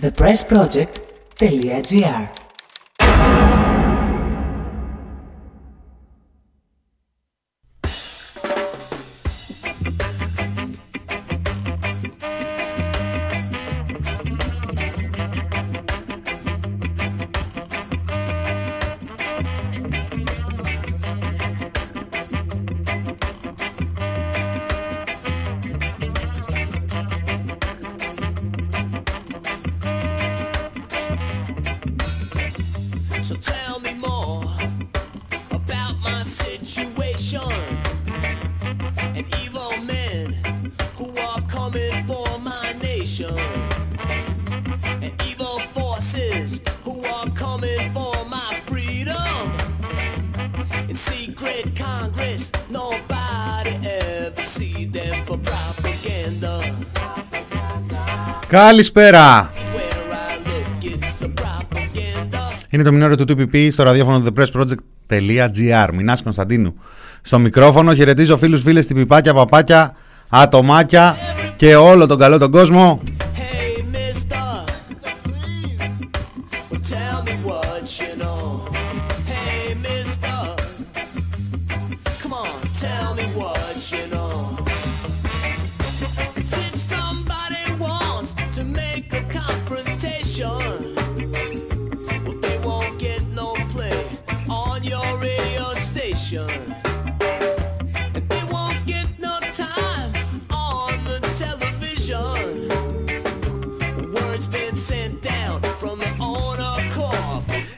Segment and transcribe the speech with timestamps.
[0.00, 2.45] thepressproject.gr
[58.56, 59.50] Καλησπέρα!
[59.52, 62.38] Where I look, it's a propaganda.
[62.70, 65.88] Είναι το μηνόριο του TPP στο ραδιόφωνο thepressproject.gr.
[65.92, 66.74] Μινάς Κωνσταντίνου.
[67.22, 69.94] Στο μικρόφωνο χαιρετίζω φίλους, φίλες, τυπιπάκια, παπάκια,
[70.28, 71.16] ατομάκια
[71.56, 73.02] και όλο τον καλό τον κόσμο.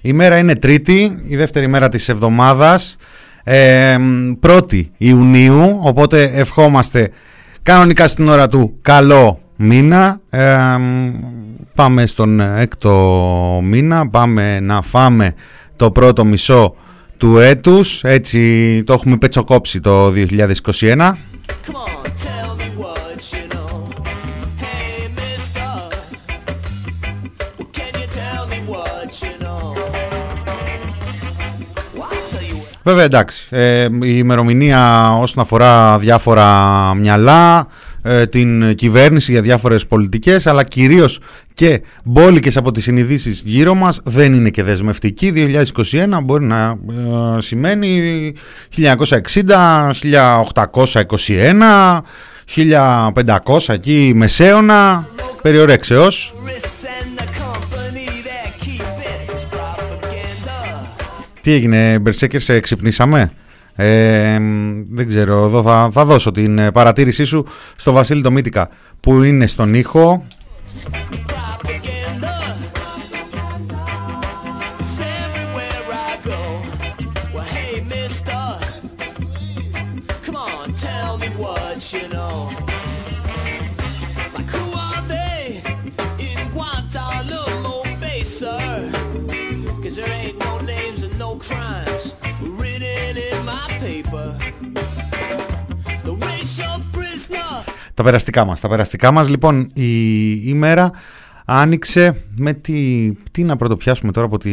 [0.00, 2.96] Η μέρα είναι Τρίτη, η δεύτερη μέρα της εβδομάδας,
[3.44, 3.96] ε,
[4.40, 7.10] 1η Ιουνίου, οπότε ευχόμαστε
[7.62, 10.20] κανονικά στην ώρα του καλό μήνα.
[10.30, 10.56] Ε,
[11.74, 15.34] πάμε στον έκτο μήνα, πάμε να φάμε
[15.76, 16.74] το πρώτο μισό
[17.16, 21.16] του έτους, έτσι το έχουμε πετσοκόψει το 2021.
[32.88, 37.66] Βέβαια εντάξει, ε, η ημερομηνία όσον αφορά διάφορα μυαλά,
[38.02, 41.20] ε, την κυβέρνηση για διάφορες πολιτικές, αλλά κυρίως
[41.54, 45.30] και μπόλικες από τις συνειδήσεις γύρω μας, δεν είναι και δεσμευτική.
[45.30, 46.78] 2021 μπορεί να
[47.36, 48.32] ε, σημαίνει
[48.76, 49.90] 1960,
[50.72, 52.02] 1821,
[52.44, 55.08] 1500 εκεί μεσαίωνα,
[55.42, 56.34] περιορέξεως.
[61.40, 63.32] Τι έγινε, Μπερσέκερ, σε ξυπνήσαμε;
[63.74, 64.38] Ε,
[64.90, 68.68] δεν ξέρω, εδώ θα, θα δώσω την ε, παρατήρησή σου στο Βασίλη το Μύτικα
[69.00, 70.26] που είναι στον ήχο.
[97.98, 98.60] Τα περαστικά μας.
[98.60, 99.90] Τα περαστικά μας, λοιπόν, η
[100.44, 100.90] ημέρα
[101.44, 103.10] άνοιξε με τη...
[103.30, 104.50] Τι να πρωτοπιάσουμε τώρα από τη...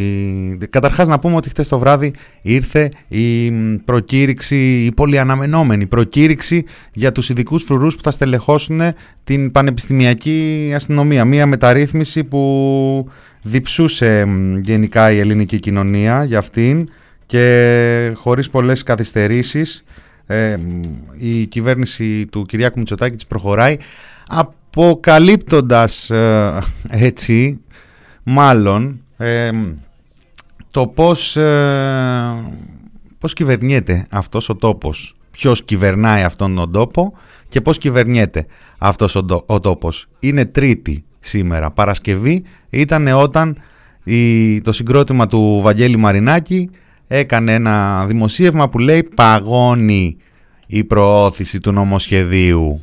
[0.70, 3.52] Καταρχάς να πούμε ότι χτες το βράδυ ήρθε η
[3.86, 6.64] προκήρυξη, η πολύ αναμενόμενη προκήρυξη
[6.94, 8.82] για τους ειδικούς φρουρούς που θα στελεχώσουν
[9.24, 11.26] την πανεπιστημιακή αστυνομία.
[11.26, 13.10] Μία μεταρρύθμιση που
[13.42, 16.90] διψούσε μ, γενικά η ελληνική κοινωνία για αυτήν
[17.26, 19.84] και χωρίς πολλές καθυστερήσεις
[20.28, 20.58] ε,
[21.18, 23.78] η κυβέρνηση του Κυριάκου Μητσοτάκη της προχωράει
[24.28, 26.60] αποκαλύπτοντας ε,
[26.90, 27.60] έτσι
[28.24, 29.50] μάλλον ε,
[30.72, 32.44] το πώς, ε,
[33.20, 35.16] πώς κυβερνιέται αυτός ο τόπος.
[35.32, 37.14] Ποιος κυβερνάει αυτόν τον τόπο
[37.50, 38.46] και πώς κυβερνιέται
[38.78, 40.08] αυτός ο, τό- ο τόπος.
[40.20, 41.72] Είναι τρίτη σήμερα.
[41.72, 43.58] Παρασκευή ήταν όταν
[44.04, 46.70] η, το συγκρότημα του Βαγγέλη Μαρινάκη
[47.08, 50.18] έκανε ένα δημοσίευμα που λέει παγώνει
[50.68, 52.82] η προώθηση του νομοσχεδίου.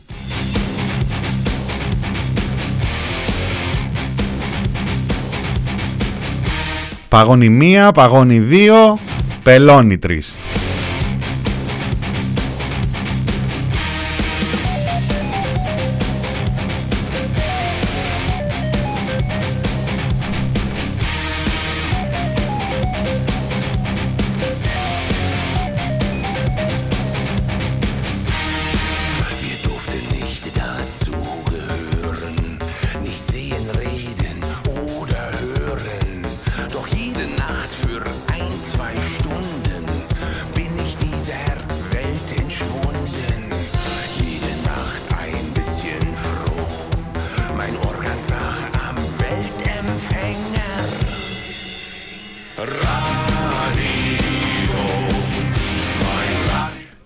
[7.09, 8.99] Παγώνει μία, παγώνει δύο,
[9.43, 10.35] πελώνει τρεις.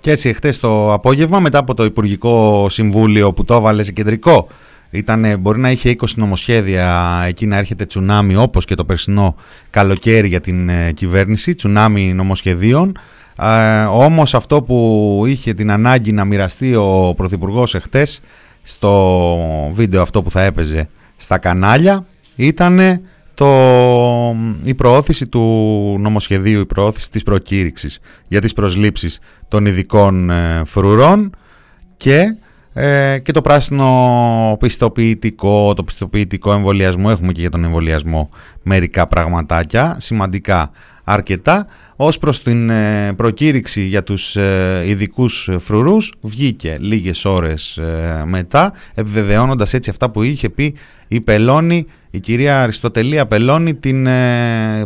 [0.06, 4.48] Και έτσι εχθές το απόγευμα μετά από το Υπουργικό Συμβούλιο που το έβαλε σε κεντρικό
[4.90, 9.34] Ήτανε, μπορεί να είχε 20 νομοσχέδια εκεί να έρχεται τσουνάμι όπως και το περσινό
[9.70, 12.98] καλοκαίρι για την ε, κυβέρνηση, τσουνάμι νομοσχεδίων.
[13.40, 18.20] Ε, όμως αυτό που είχε την ανάγκη να μοιραστεί ο Πρωθυπουργός εχθές
[18.62, 22.06] στο βίντεο αυτό που θα έπαιζε στα κανάλια
[22.36, 22.80] ήταν
[23.36, 25.40] το, η προώθηση του
[26.00, 29.18] νομοσχεδίου, η προώθηση της προκήρυξης για τις προσλήψεις
[29.48, 31.36] των ειδικών ε, φρουρών
[31.96, 32.36] και
[32.72, 38.30] ε, και το πράσινο πιστοποιητικό, το πιστοποιητικό εμβολιασμό, έχουμε και για τον εμβολιασμό
[38.62, 40.70] μερικά πραγματάκια, σημαντικά
[41.04, 41.66] αρκετά.
[41.96, 48.72] Ως προς την ε, προκήρυξη για τους ε, ειδικούς φρουρούς βγήκε λίγες ώρες ε, μετά,
[48.94, 50.74] επιβεβαιώνοντας έτσι αυτά που είχε πει
[51.08, 51.86] η Πελώνη,
[52.16, 54.08] η κυρία Αριστοτελία Πελώνη την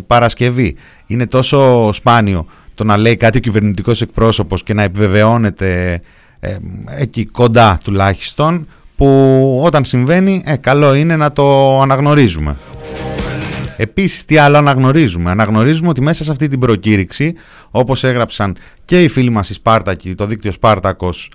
[0.06, 0.76] Παρασκευή.
[1.06, 6.00] Είναι τόσο σπάνιο το να λέει κάτι ο κυβερνητικός εκπρόσωπος και να επιβεβαιώνεται
[6.40, 6.56] ε,
[6.98, 8.66] εκεί κοντά τουλάχιστον
[8.96, 12.56] που όταν συμβαίνει ε, καλό είναι να το αναγνωρίζουμε.
[13.76, 17.34] Επίσης τι άλλο αναγνωρίζουμε; Αναγνωρίζουμε ότι μέσα σε αυτή την προκήρυξη
[17.70, 21.30] όπως έγραψαν και οι φίλοι μας οι Σπάρτακοι, το δίκτυο Σπάρτακος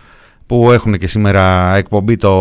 [0.46, 2.34] που έχουν και σήμερα εκπομπή το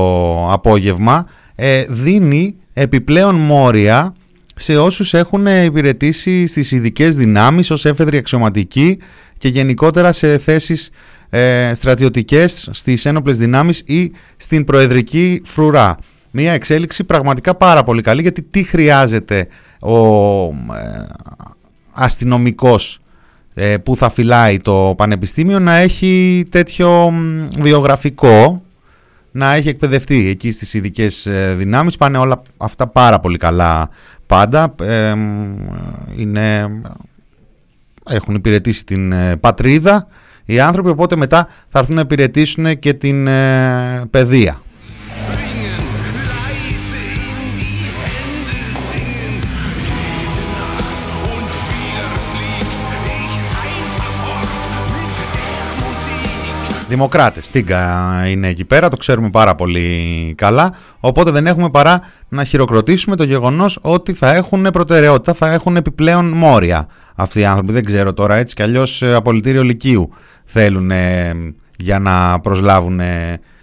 [0.52, 4.14] απόγευμα ε, δίνει επιπλέον μόρια
[4.54, 8.98] σε όσους έχουν υπηρετήσει στις ειδικές δυνάμεις ως έφεδροι αξιωματικοί
[9.38, 10.90] και γενικότερα σε θέσεις
[11.30, 15.96] ε, στρατιωτικές στις ένοπλες δυνάμεις ή στην προεδρική φρουρά.
[16.30, 19.48] Μια εξέλιξη πραγματικά πάρα πολύ καλή γιατί τι χρειάζεται
[19.80, 19.96] ο
[20.46, 21.04] ε,
[21.92, 23.00] αστυνομικός
[23.54, 27.12] ε, που θα φυλάει το πανεπιστήμιο να έχει τέτοιο
[27.58, 28.62] βιογραφικό
[29.36, 33.90] να έχει εκπαιδευτεί εκεί στις ειδικές ε, δυνάμεις πάνε όλα αυτά πάρα πολύ καλά
[34.26, 34.74] πάντα
[36.16, 36.68] είναι,
[38.10, 40.08] έχουν υπηρετήσει την πατρίδα
[40.44, 44.62] οι άνθρωποι, οπότε μετά θα έρθουν να υπηρετήσουν και την ε, παιδεία.
[56.94, 57.48] Δημοκράτες.
[57.48, 60.74] Τίγκα είναι εκεί πέρα, το ξέρουμε πάρα πολύ καλά.
[61.00, 66.30] Οπότε δεν έχουμε παρά να χειροκροτήσουμε το γεγονός ότι θα έχουν προτεραιότητα, θα έχουν επιπλέον
[66.30, 67.72] μόρια αυτοί οι άνθρωποι.
[67.72, 70.10] Δεν ξέρω τώρα έτσι κι αλλιώς ε, απολυτήριο Λυκείου
[70.44, 70.90] θέλουν
[71.76, 73.00] για να προσλάβουν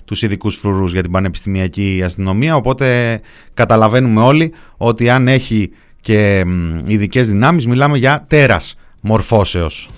[0.06, 3.20] τους ειδικούς φρουρούς για την πανεπιστημιακή αστυνομία οπότε
[3.54, 6.46] καταλαβαίνουμε όλοι ότι αν έχει και
[6.86, 9.90] ειδικές δυνάμεις μιλάμε για τέρας μορφώσεως.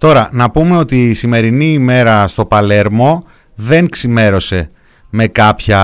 [0.00, 3.24] Τώρα, να πούμε ότι η σημερινή ημέρα στο Παλέρμο
[3.54, 4.70] δεν ξημέρωσε
[5.10, 5.78] με κάποια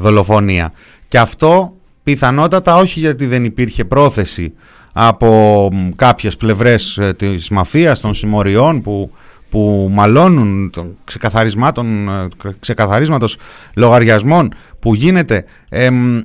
[0.00, 0.72] δολοφονία.
[1.08, 4.52] Και αυτό πιθανότατα όχι γιατί δεν υπήρχε πρόθεση
[4.92, 9.10] από κάποιες πλευρές ε, της μαφίας, των συμμοριών που
[9.50, 12.28] που μαλώνουν των ξεκαθαρισμάτων, ε,
[12.60, 13.36] ξεκαθαρίσματος
[13.74, 15.44] λογαριασμών που γίνεται,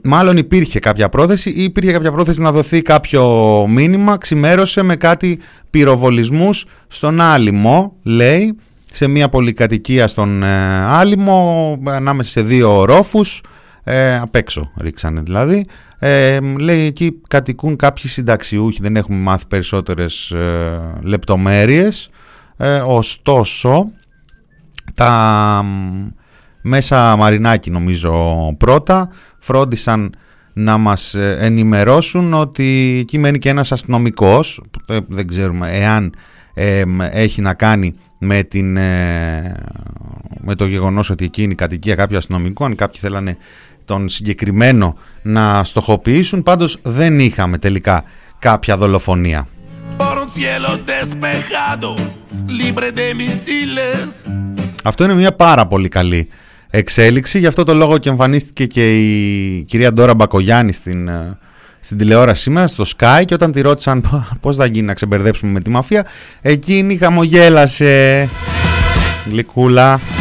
[0.04, 5.40] μάλλον υπήρχε κάποια πρόθεση ή υπήρχε κάποια πρόθεση να δοθεί κάποιο μήνυμα, ξημέρωσε με κάτι
[5.70, 8.56] πυροβολισμούς στον Άλυμο, λέει,
[8.92, 13.42] σε μια πολυκατοικία στον ε, Άλυμο, ανάμεσα σε δύο ρόφους,
[13.84, 15.66] ε, απ' έξω ρίξανε δηλαδή.
[16.00, 22.10] Ε, λέει εκεί κατοικούν κάποιοι συνταξιούχοι, δεν έχουμε μάθει περισσότερες ε, λεπτομέρειες.
[22.58, 23.92] Ε, ωστόσο,
[24.94, 25.66] τα
[26.68, 28.14] μέσα Μαρινάκη νομίζω
[28.58, 29.10] πρώτα.
[29.40, 30.16] Φρόντισαν
[30.54, 36.14] να μας ε, ενημερώσουν ότι εκεί μένει και ένας αστυνομικός, ε, δεν ξέρουμε εάν
[37.12, 38.72] έχει να κάνει με, την,
[40.40, 43.38] με το γεγονός ότι εκεί είναι η κατοικία κάποιου αστυνομικού, αν κάποιοι θέλανε
[43.86, 48.04] τον συγκεκριμένο να στοχοποιήσουν, πάντως δεν είχαμε τελικά
[48.40, 49.48] κάποια δολοφονία.
[54.84, 56.30] Αυτό είναι μια πάρα πολύ καλή
[56.70, 57.40] εξέλιξη.
[57.40, 61.38] Γι' αυτό το λόγο και εμφανίστηκε και η κυρία Ντόρα Μπακογιάννη στην, ε,
[61.80, 65.60] στην τηλεόραση σήμερα, στο Sky και όταν τη ρώτησαν πώς θα γίνει να ξεμπερδέψουμε με
[65.60, 66.06] τη μαφία,
[66.42, 68.30] εκείνη χαμογέλασε.
[69.30, 70.15] Γλυκούλα.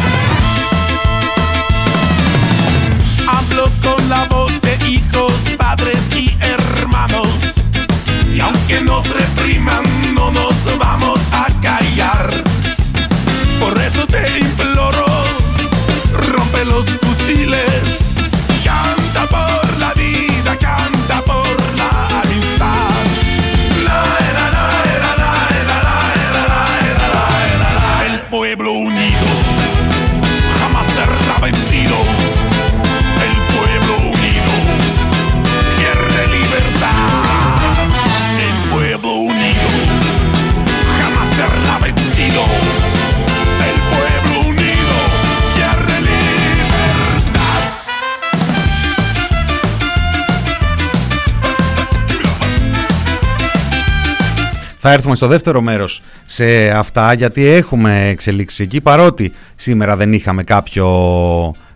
[54.87, 60.43] Θα έρθουμε στο δεύτερο μέρος σε αυτά γιατί έχουμε εξελίξεις εκεί παρότι σήμερα δεν είχαμε
[60.43, 60.87] κάποιο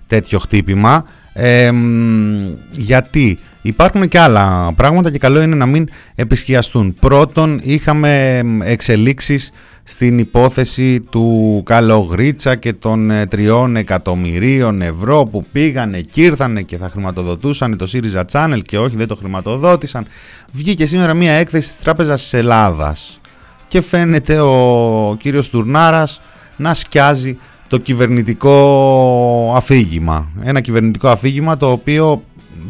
[0.08, 6.96] τέτοιο χτύπημα ε, μ, γιατί υπάρχουν και άλλα πράγματα και καλό είναι να μην επισκιαστούν.
[7.00, 9.51] Πρώτον είχαμε μ, εξελίξεις
[9.91, 16.77] στην υπόθεση του Καλογρίτσα και των ε, τριών εκατομμυρίων ευρώ που πήγανε και ήρθανε και
[16.77, 20.05] θα χρηματοδοτούσαν το ΣΥΡΙΖΑ Channel και όχι δεν το χρηματοδότησαν.
[20.51, 23.19] Βγήκε σήμερα μια έκθεση της Τράπεζας της Ελλάδας
[23.67, 26.22] και φαίνεται ο κύριος Τουρνάρας
[26.58, 30.31] να σκιάζει το κυβερνητικό αφήγημα.
[30.43, 32.24] Ένα κυβερνητικό αφήγημα το οποίο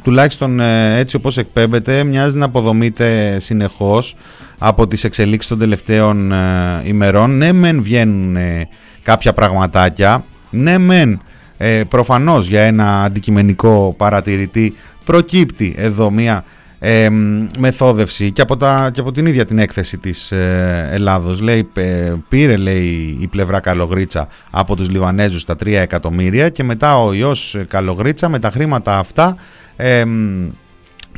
[0.04, 4.16] τουλάχιστον ε, έτσι όπως εκπέμπεται μοιάζει να αποδομείται συνεχώς
[4.60, 7.38] από τις εξελίξεις των τελευταίων ε, ημερών.
[7.38, 8.68] Ναι μεν βγαίνουν ε,
[9.04, 11.22] κάποια πραγματάκια, ναι μεν
[11.58, 14.76] ε, προφανώς για ένα αντικειμενικό παρατηρητή
[15.06, 16.44] προκύπτει εδώ μια
[16.80, 21.42] ε, μ, μεθόδευση και από, τα, και από την ίδια την έκθεση της ε, Ελλάδος
[21.42, 27.04] λέει, ε, πήρε λέει η πλευρά Καλογρίτσα από τους Λιβανέζους τα 3 εκατομμύρια και μετά
[27.04, 29.36] ο ιός Καλογρίτσα με τα χρήματα αυτά
[29.76, 30.48] ε, μ,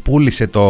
[0.04, 0.66] πούλησε το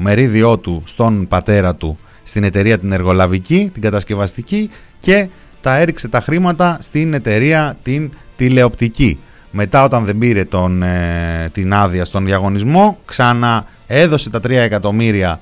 [0.00, 5.28] μερίδιό του στον πατέρα του στην εταιρεία την εργολαβική, την κατασκευαστική και
[5.60, 9.18] τα έριξε τα χρήματα στην εταιρεία την τηλεοπτική.
[9.50, 15.40] Μετά όταν δεν πήρε τον, ε, την άδεια στον διαγωνισμό, ξανά έδωσε τα 3 εκατομμύρια,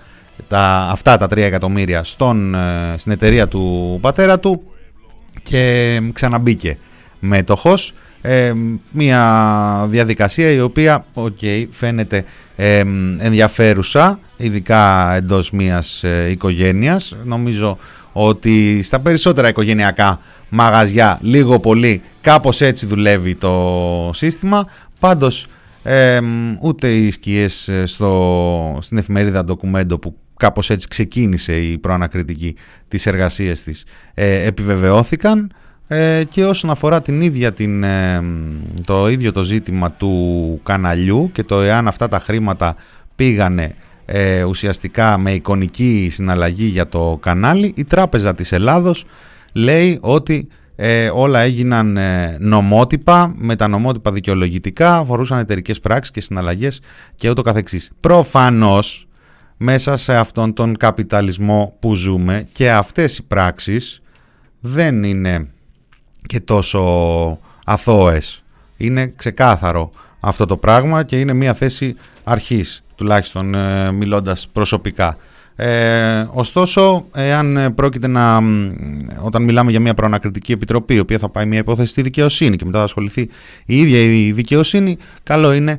[0.48, 4.62] τα, αυτά τα 3 εκατομμύρια στον, ε, στην εταιρεία του πατέρα του
[5.42, 6.78] και ξαναμπήκε
[7.20, 7.94] μέτοχος.
[8.22, 8.52] Ε,
[8.90, 12.24] μια διαδικασία η οποία okay, φαίνεται
[12.56, 12.78] ε,
[13.18, 17.16] ενδιαφέρουσα ειδικά εντός μιας ε, οικογένειας.
[17.24, 17.78] Νομίζω
[18.12, 24.64] ότι στα περισσότερα οικογενειακά μαγαζιά λίγο πολύ κάπως έτσι δουλεύει το σύστημα.
[24.98, 25.46] Πάντως
[25.82, 26.20] ε,
[26.60, 32.54] ούτε οι σκιές ε, στο, στην εφημερίδα ντοκουμέντο που κάπως έτσι ξεκίνησε η προανακριτική
[32.88, 33.84] της εργασίας της
[34.14, 35.52] ε, επιβεβαιώθηκαν
[35.92, 38.22] ε, και όσον αφορά την ίδια την, ε,
[38.84, 42.76] το ίδιο το ζήτημα του καναλιού και το εάν αυτά τα χρήματα
[43.14, 49.04] πήγανε ε, ουσιαστικά με εικονική συναλλαγή για το κανάλι η Τράπεζα της Ελλάδος
[49.52, 56.20] λέει ότι ε, όλα έγιναν ε, νομότυπα, με τα νομότυπα δικαιολογητικά, αφορούσαν εταιρικές πράξεις και
[56.20, 56.80] συναλλαγές
[57.14, 57.90] και ούτω καθεξής.
[58.00, 59.08] Προφανώς
[59.56, 64.02] μέσα σε αυτόν τον καπιταλισμό που ζούμε και αυτές οι πράξεις
[64.60, 65.48] δεν είναι
[66.26, 68.42] και τόσο αθώες.
[68.76, 75.16] Είναι ξεκάθαρο αυτό το πράγμα και είναι μια θέση αρχής, τουλάχιστον ε, μιλώντας προσωπικά.
[75.56, 78.40] Ε, ωστόσο, εάν πρόκειται να,
[79.22, 82.64] όταν μιλάμε για μια προανακριτική επιτροπή, η οποία θα πάει μια υπόθεση στη δικαιοσύνη και
[82.64, 83.28] μετά θα ασχοληθεί
[83.66, 85.78] η ίδια η δικαιοσύνη, καλό είναι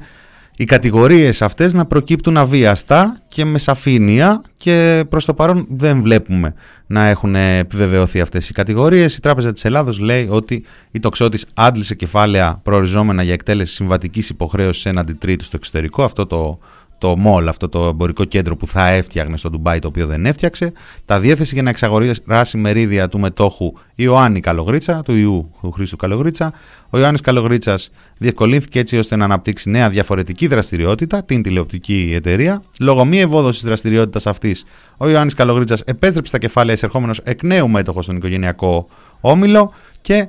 [0.61, 6.53] οι κατηγορίες αυτές να προκύπτουν αβίαστα και με σαφήνεια και προς το παρόν δεν βλέπουμε
[6.87, 9.15] να έχουν επιβεβαιωθεί αυτές οι κατηγορίες.
[9.15, 14.85] Η Τράπεζα της Ελλάδος λέει ότι η τοξότης άντλησε κεφάλαια προοριζόμενα για εκτέλεση συμβατικής υποχρέωσης
[14.85, 16.03] έναντι τρίτου στο εξωτερικό.
[16.03, 16.59] Αυτό το
[17.01, 20.71] το mall, αυτό το εμπορικό κέντρο που θα έφτιαχνε στο Ντουμπάι, το οποίο δεν έφτιαξε.
[21.05, 26.53] Τα διέθεση για να εξαγοράσει μερίδια του μετόχου Ιωάννη Καλογρίτσα, του ιού του Χρήστου Καλογρίτσα.
[26.89, 32.63] Ο Ιωάννης Καλογρίτσας διευκολύνθηκε έτσι ώστε να αναπτύξει νέα διαφορετική δραστηριότητα, την τηλεοπτική εταιρεία.
[32.79, 34.65] Λόγω μη ευόδοσης δραστηριότητας αυτής,
[34.97, 38.87] ο Ιωάννης Καλογρίτσας επέστρεψε τα κεφάλαια εισερχόμενος εκ νέου μέτοχος στον οικογενειακό
[39.21, 40.27] όμιλο και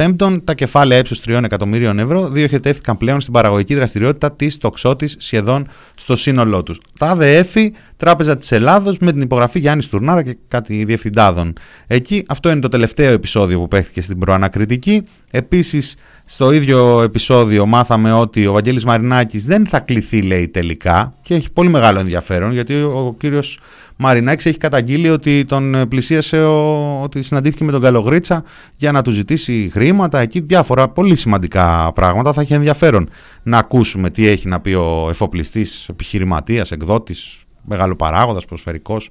[0.00, 5.68] Πέμπτον, τα κεφάλαια ύψους 3 εκατομμύριων ευρώ διοχετεύτηκαν πλέον στην παραγωγική δραστηριότητα της τοξότης σχεδόν
[5.94, 6.80] στο σύνολό τους.
[6.98, 7.54] Τα ΑΔΕΦ,
[7.96, 11.52] Τράπεζα της Ελλάδος, με την υπογραφή Γιάννης Τουρνάρα και κάτι διευθυντάδων.
[11.86, 15.04] Εκεί, αυτό είναι το τελευταίο επεισόδιο που παίχθηκε στην προανακριτική.
[15.30, 15.96] Επίσης,
[16.32, 21.52] στο ίδιο επεισόδιο μάθαμε ότι ο Βαγγέλης Μαρινάκης δεν θα κληθεί, λέει τελικά, και έχει
[21.52, 23.60] πολύ μεγάλο ενδιαφέρον, γιατί ο κύριος
[23.96, 28.44] Μαρινάκης έχει καταγγείλει ότι τον πλησίασε, ο, ότι συναντήθηκε με τον Καλογρίτσα
[28.76, 30.18] για να του ζητήσει χρήματα.
[30.18, 32.32] Εκεί διάφορα πολύ σημαντικά πράγματα.
[32.32, 33.08] Θα έχει ενδιαφέρον
[33.42, 39.10] να ακούσουμε τι έχει να πει ο εφοπλιστής, επιχειρηματίας, εκδότης, μεγάλο παράγοντας, προσφαιρικός.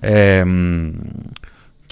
[0.00, 0.44] Ε,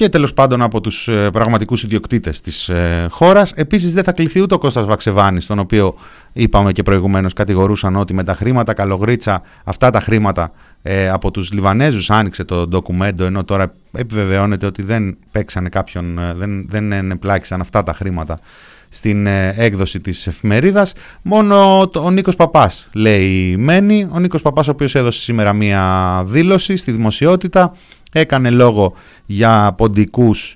[0.00, 3.52] και τέλος πάντων από τους ε, πραγματικούς ιδιοκτήτες της ε, χώρας.
[3.52, 5.94] Επίσης δεν θα κληθεί ούτε ο Κώστας Βαξεβάνης, τον οποίο
[6.32, 10.52] είπαμε και προηγουμένως κατηγορούσαν ότι με τα χρήματα καλογρίτσα, αυτά τα χρήματα
[10.82, 16.34] ε, από τους Λιβανέζους άνοιξε το ντοκουμέντο, ενώ τώρα επιβεβαιώνεται ότι δεν παίξανε κάποιον, ε,
[16.34, 18.38] δεν, δεν ενεπλάκησαν αυτά τα χρήματα
[18.88, 20.92] στην ε, έκδοση της εφημερίδας.
[21.22, 24.08] Μόνο ο Νίκος Παπάς λέει μένει.
[24.12, 27.76] Ο Νίκος Παπάς ο οποίος έδωσε σήμερα μία δήλωση στη δημοσιότητα.
[28.12, 28.94] Έκανε λόγο
[29.26, 30.54] για ποντικούς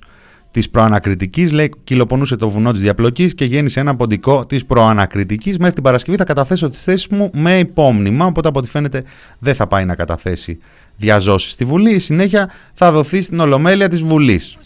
[0.51, 1.51] της προανακριτικής.
[1.51, 5.57] Λέει, κυλοπονούσε το βουνό της διαπλοκής και γέννησε ένα ποντικό της προανακριτικής.
[5.57, 8.25] Μέχρι την Παρασκευή θα καταθέσω τη θέση μου με υπόμνημα.
[8.25, 9.03] Οπότε, από ό,τι φαίνεται,
[9.39, 10.59] δεν θα πάει να καταθέσει
[10.95, 11.93] διαζώσεις στη Βουλή.
[11.93, 14.57] Η συνέχεια θα δοθεί στην Ολομέλεια της Βουλής.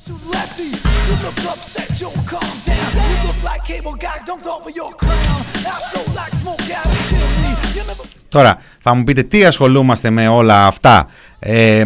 [8.30, 11.08] Τώρα θα μου πείτε τι ασχολούμαστε με όλα αυτά.
[11.40, 11.84] Ε,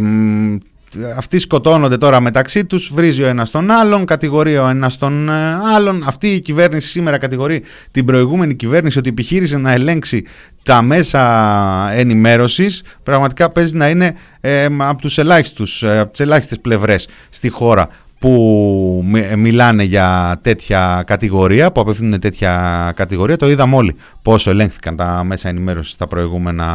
[1.17, 5.33] αυτοί σκοτώνονται τώρα μεταξύ τους, βρίζει ο ένας τον άλλον, κατηγορεί ο ένας τον ε,
[5.75, 6.03] άλλον.
[6.07, 10.25] Αυτή η κυβέρνηση σήμερα κατηγορεί την προηγούμενη κυβέρνηση ότι επιχείρησε να ελέγξει
[10.63, 12.83] τα μέσα ενημέρωσης.
[13.03, 17.89] Πραγματικά παίζει να είναι ε, από, τους ελάχιστους, ε, από τις ελάχιστες πλευρές στη χώρα
[18.23, 19.03] που
[19.37, 23.37] μιλάνε για τέτοια κατηγορία, που απευθύνουν τέτοια κατηγορία.
[23.37, 26.67] Το είδαμε όλοι πόσο ελέγχθηκαν τα μέσα ενημέρωσης τα προηγούμενα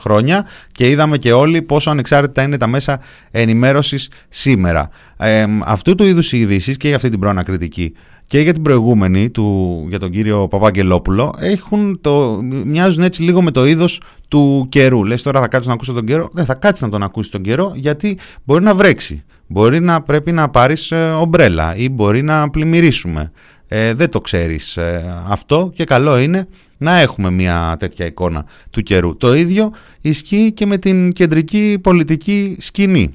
[0.00, 4.88] χρόνια και είδαμε και όλοι πόσο ανεξάρτητα είναι τα μέσα ενημέρωσης σήμερα.
[5.16, 7.94] Ε, αυτού του είδους οι ειδήσεις και για αυτή την προανακριτική
[8.26, 13.50] και για την προηγούμενη του, για τον κύριο Παπαγγελόπουλο έχουν το, μοιάζουν έτσι λίγο με
[13.50, 15.04] το είδος του καιρού.
[15.04, 16.28] Λες τώρα θα κάτσεις να ακούσει τον καιρό.
[16.32, 19.24] Δεν θα κάτσεις να τον ακούσεις τον καιρό γιατί μπορεί να βρέξει.
[19.50, 23.32] Μπορεί να πρέπει να πάρεις ε, ομπρέλα ή μπορεί να πλημμυρίσουμε.
[23.68, 28.82] Ε, δεν το ξέρεις ε, αυτό και καλό είναι να έχουμε μια τέτοια εικόνα του
[28.82, 29.16] καιρού.
[29.16, 33.14] Το ίδιο ισχύει και με την κεντρική πολιτική σκηνή.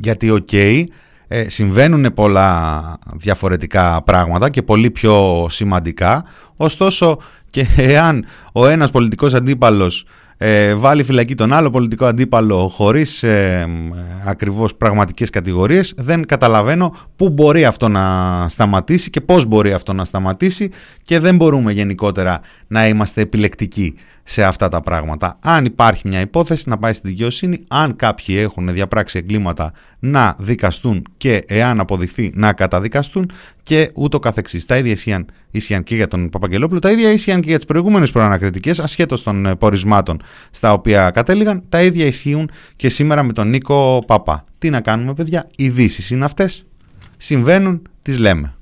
[0.00, 0.84] Γιατί, ok, okay,
[1.28, 6.24] ε, συμβαίνουν πολλά διαφορετικά πράγματα και πολύ πιο σημαντικά,
[6.56, 7.18] ωστόσο
[7.50, 13.68] και εάν ο ένας πολιτικός αντίπαλος ε, βάλει φυλακή τον άλλο πολιτικό αντίπαλο χωρίς ε,
[14.24, 15.94] ακριβώς πραγματικές κατηγορίες.
[15.96, 20.70] Δεν καταλαβαίνω πού μπορεί αυτό να σταματήσει και πώς μπορεί αυτό να σταματήσει
[21.04, 25.38] και δεν μπορούμε γενικότερα να είμαστε επιλεκτικοί σε αυτά τα πράγματα.
[25.40, 31.06] Αν υπάρχει μια υπόθεση να πάει στη δικαιοσύνη, αν κάποιοι έχουν διαπράξει εγκλήματα να δικαστούν
[31.16, 33.30] και εάν αποδειχθεί να καταδικαστούν
[33.62, 34.66] και ούτω καθεξής.
[34.66, 38.10] Τα ίδια ισχύαν, ισχύαν και για τον Παπαγγελόπουλο, τα ίδια ισχύαν και για τις προηγούμενες
[38.10, 43.48] προανακριτικές, ασχέτως των ε, πορισμάτων στα οποία κατέληγαν, τα ίδια ισχύουν και σήμερα με τον
[43.48, 44.44] Νίκο Παπά.
[44.58, 46.66] Τι να κάνουμε παιδιά, ειδήσεις είναι αυτές,
[47.16, 48.54] συμβαίνουν, τις λέμε.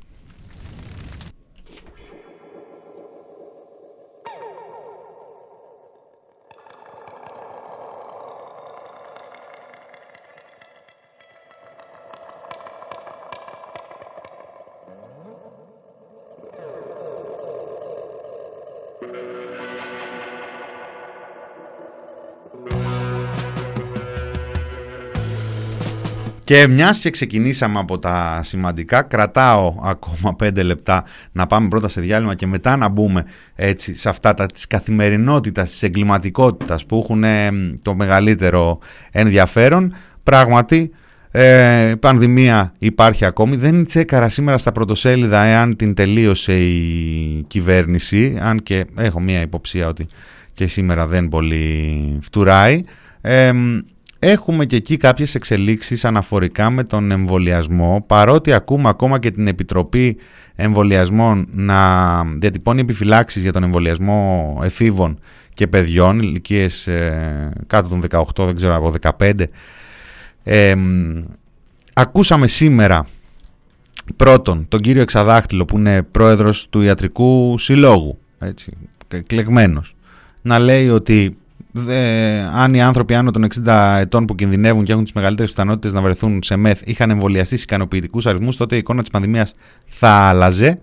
[26.52, 32.00] Και μιας και ξεκινήσαμε από τα σημαντικά, κρατάω ακόμα πέντε λεπτά να πάμε πρώτα σε
[32.00, 37.24] διάλειμμα και μετά να μπούμε έτσι σε αυτά τα της καθημερινότητας, της εγκληματικότητας που έχουν
[37.82, 38.78] το μεγαλύτερο
[39.10, 39.94] ενδιαφέρον.
[40.22, 40.90] Πράγματι,
[41.30, 43.56] ε, πανδημία υπάρχει ακόμη.
[43.56, 49.88] Δεν τσέκαρα σήμερα στα πρωτοσέλιδα εάν την τελείωσε η κυβέρνηση, αν και έχω μία υποψία
[49.88, 50.06] ότι
[50.54, 52.82] και σήμερα δεν πολύ φτουράει.
[53.20, 53.52] Ε,
[54.24, 60.16] Έχουμε και εκεί κάποιες εξελίξεις αναφορικά με τον εμβολιασμό, παρότι ακούμε ακόμα και την Επιτροπή
[60.54, 65.18] Εμβολιασμών να διατυπώνει επιφυλάξεις για τον εμβολιασμό εφήβων
[65.54, 69.32] και παιδιών, ηλικίες ε, κάτω των 18, δεν ξέρω, από 15.
[71.92, 73.06] ακούσαμε σήμερα
[74.16, 78.72] πρώτον τον κύριο Εξαδάχτυλο που είναι πρόεδρος του Ιατρικού Συλλόγου, έτσι,
[79.08, 79.94] εκλεγμένος,
[80.42, 81.36] να λέει ότι
[82.54, 86.00] αν οι άνθρωποι άνω των 60 ετών που κινδυνεύουν και έχουν τις μεγαλύτερες πιθανότητες να
[86.00, 89.54] βρεθούν σε μεθ είχαν εμβολιαστεί σε ικανοποιητικούς αριθμούς, τότε η εικόνα της πανδημίας
[89.86, 90.78] θα άλλαζε.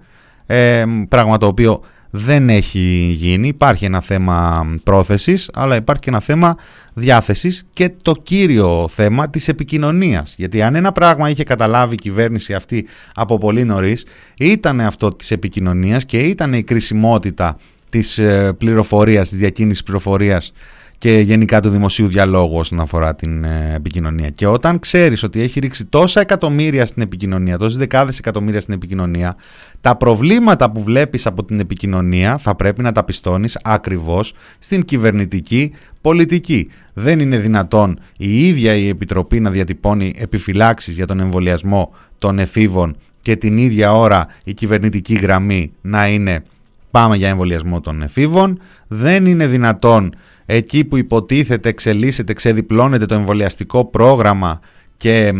[0.45, 3.47] Ε, πράγμα το οποίο δεν έχει γίνει.
[3.47, 6.57] Υπάρχει ένα θέμα πρόθεσης, αλλά υπάρχει και ένα θέμα
[6.93, 10.33] διάθεσης και το κύριο θέμα της επικοινωνίας.
[10.37, 14.05] Γιατί αν ένα πράγμα είχε καταλάβει η κυβέρνηση αυτή από πολύ νωρίς,
[14.37, 17.57] ήταν αυτό της επικοινωνίας και ήταν η κρισιμότητα
[17.89, 20.51] της ε, πληροφορίας, της διακίνησης πληροφορίας
[20.99, 24.29] και γενικά του δημοσίου διαλόγου όσον αφορά την ε, επικοινωνία.
[24.29, 29.35] Και όταν ξέρεις ότι έχει ρίξει τόσα εκατομμύρια στην επικοινωνία, τόσες δεκάδες εκατομμύρια στην επικοινωνία,
[29.81, 35.71] τα προβλήματα που βλέπεις από την επικοινωνία θα πρέπει να τα πιστώνεις ακριβώς στην κυβερνητική
[36.01, 36.69] πολιτική.
[36.93, 42.95] Δεν είναι δυνατόν η ίδια η Επιτροπή να διατυπώνει επιφυλάξεις για τον εμβολιασμό των εφήβων
[43.21, 46.43] και την ίδια ώρα η κυβερνητική γραμμή να είναι
[46.91, 48.59] πάμε για εμβολιασμό των εφήβων.
[48.87, 50.13] Δεν είναι δυνατόν
[50.51, 54.59] εκεί που υποτίθεται εξελίσσεται, ξεδιπλώνεται το εμβολιαστικό πρόγραμμα
[54.97, 55.33] και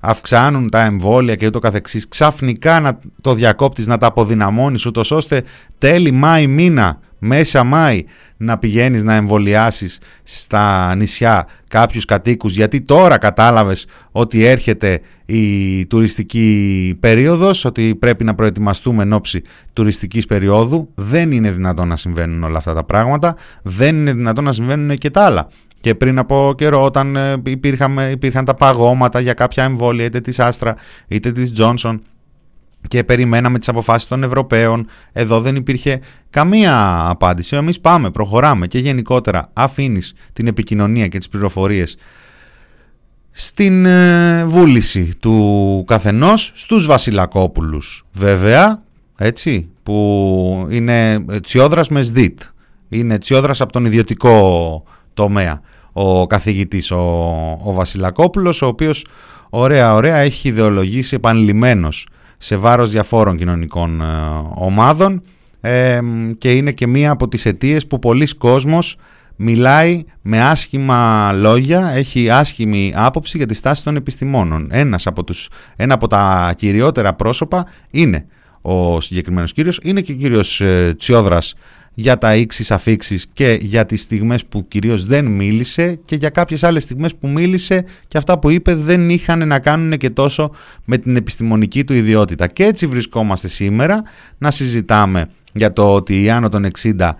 [0.00, 5.42] αυξάνουν τα εμβόλια και ούτω καθεξής, ξαφνικά να το διακόπτεις, να τα αποδυναμώνεις ούτως ώστε
[5.78, 8.04] τέλη Μάη μήνα μέσα Μάη
[8.36, 16.96] να πηγαίνεις να εμβολιάσεις στα νησιά κάποιους κατοίκους γιατί τώρα κατάλαβες ότι έρχεται η τουριστική
[17.00, 20.88] περίοδος ότι πρέπει να προετοιμαστούμε εν ώψη τουριστικής περίοδου.
[20.94, 23.36] Δεν είναι δυνατόν να συμβαίνουν όλα αυτά τα πράγματα.
[23.62, 25.48] Δεν είναι δυνατόν να συμβαίνουν και τα άλλα.
[25.80, 30.38] Και πριν από καιρό όταν ε, υπήρχαν, υπήρχαν τα παγώματα για κάποια εμβόλια είτε της
[30.38, 30.76] Άστρα
[31.08, 31.98] είτε της Johnson
[32.88, 34.86] και περιμέναμε τις αποφάσεις των Ευρωπαίων.
[35.12, 37.56] Εδώ δεν υπήρχε καμία απάντηση.
[37.56, 41.96] Εμείς πάμε, προχωράμε και γενικότερα αφήνεις την επικοινωνία και τις πληροφορίες
[43.30, 48.04] στην ε, βούληση του καθενός στους Βασιλακόπουλους.
[48.12, 48.82] Βέβαια,
[49.18, 52.40] έτσι, που είναι τσιόδρας με ΣΔΙΤ.
[52.88, 54.82] Είναι τσιόδρας από τον ιδιωτικό
[55.14, 55.60] τομέα
[55.92, 56.98] ο καθηγητής ο,
[57.62, 59.06] ο Βασιλακόπουλος, ο οποίος
[59.50, 64.04] ωραία ωραία έχει ιδεολογήσει επανειλημμένος σε βάρος διαφόρων κοινωνικών ε,
[64.54, 65.22] ομάδων
[65.60, 66.00] ε,
[66.38, 68.96] και είναι και μία από τις αιτίες που πολλοί κόσμος
[69.36, 74.68] μιλάει με άσχημα λόγια, έχει άσχημη άποψη για τη στάση των επιστημόνων.
[74.70, 78.26] Ένας από τους, ένα από τα κυριότερα πρόσωπα είναι
[78.62, 81.54] ο συγκεκριμένος κύριος, είναι και ο κύριος ε, Τσιόδρας
[82.00, 86.64] για τα ίξις αφήξεις και για τις στιγμές που κυρίως δεν μίλησε και για κάποιες
[86.64, 90.50] άλλες στιγμές που μίλησε και αυτά που είπε δεν είχαν να κάνουν και τόσο
[90.84, 92.46] με την επιστημονική του ιδιότητα.
[92.46, 94.02] Και έτσι βρισκόμαστε σήμερα
[94.38, 97.10] να συζητάμε για το ότι η άνω των 60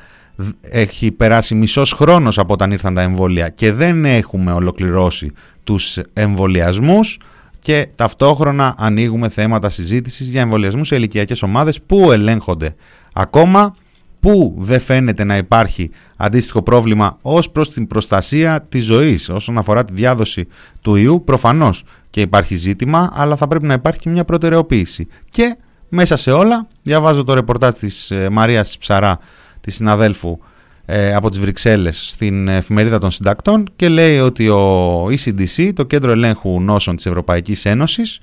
[0.60, 5.32] έχει περάσει μισός χρόνος από όταν ήρθαν τα εμβόλια και δεν έχουμε ολοκληρώσει
[5.64, 7.18] τους εμβολιασμούς
[7.58, 12.74] και ταυτόχρονα ανοίγουμε θέματα συζήτησης για εμβολιασμούς σε ηλικιακές ομάδες που ελέγχονται
[13.12, 13.74] ακόμα
[14.20, 19.84] που δεν φαίνεται να υπάρχει αντίστοιχο πρόβλημα ως προς την προστασία της ζωής όσον αφορά
[19.84, 20.46] τη διάδοση
[20.80, 25.06] του ιού; Προφανώς και υπάρχει ζήτημα αλλά θα πρέπει να υπάρχει και μια προτεραιοποίηση.
[25.28, 25.56] Και
[25.88, 29.18] μέσα σε όλα διαβάζω το ρεπορτάζ της ε, Μαρίας Ψαρά
[29.60, 30.38] της συναδέλφου
[30.84, 36.10] ε, από τις Βρυξέλλες στην εφημερίδα των συντακτών και λέει ότι ο ECDC, το Κέντρο
[36.10, 38.18] Ελέγχου Νόσων της Ευρωπαϊκής Ένωσης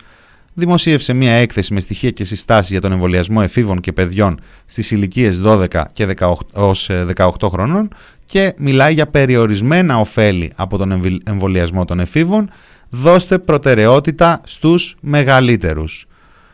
[0.55, 5.41] δημοσίευσε μια έκθεση με στοιχεία και συστάσεις για τον εμβολιασμό εφήβων και παιδιών στις ηλικίες
[5.45, 7.89] 12 και 18, ως 18 ε, χρονών
[8.25, 12.49] και μιλάει για περιορισμένα ωφέλη από τον εμβολιασμό των εφήβων.
[12.89, 16.07] Δώστε προτεραιότητα στους μεγαλύτερους.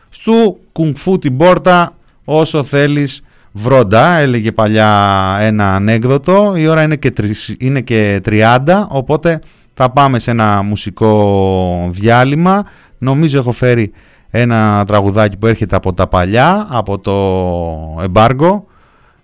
[0.08, 6.52] Στου κουνφού την πόρτα όσο θέλεις βρόντα, έλεγε παλιά ένα ανέκδοτο.
[6.56, 7.12] Η ώρα είναι και,
[7.58, 9.40] είναι και 30, οπότε
[9.74, 12.64] θα πάμε σε ένα μουσικό διάλειμμα.
[13.02, 13.92] Νομίζω έχω φέρει
[14.30, 18.66] ένα τραγουδάκι που έρχεται από τα παλιά, από το εμπάργο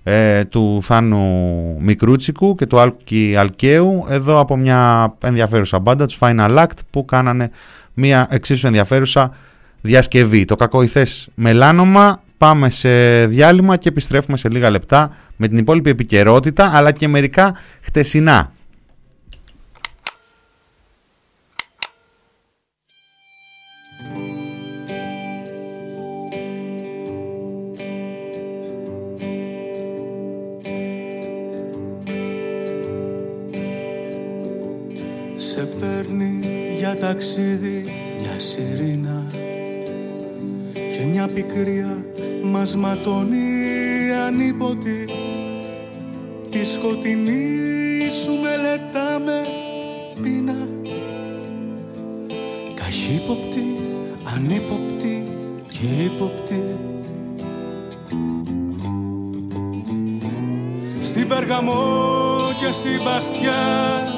[0.03, 6.59] ε, του Θάνου Μικρούτσικου και του Άλκη Αλκαίου εδώ από μια ενδιαφέρουσα μπάντα, τους Final
[6.59, 7.51] Act που κάνανε
[7.95, 9.31] μια εξίσου ενδιαφέρουσα
[9.81, 10.45] διασκευή.
[10.45, 16.71] Το κακοηθές μελάνομα, πάμε σε διάλειμμα και επιστρέφουμε σε λίγα λεπτά με την υπόλοιπη επικαιρότητα
[16.75, 18.53] αλλά και μερικά χτεσινά
[37.09, 37.85] ταξίδι
[38.21, 39.25] μια σιρήνα
[40.73, 42.05] και μια πικρία
[42.43, 43.47] μας ματώνει
[44.27, 45.09] ανίποτη.
[46.51, 49.47] Τη σκοτεινή σου μελετάμε
[50.23, 50.69] πείνα.
[52.75, 53.65] Καχύποπτη,
[54.35, 55.23] ανύποπτη
[55.67, 56.63] και ύποπτη.
[61.01, 61.83] Στην Περγαμό
[62.61, 64.09] και στην Παστιά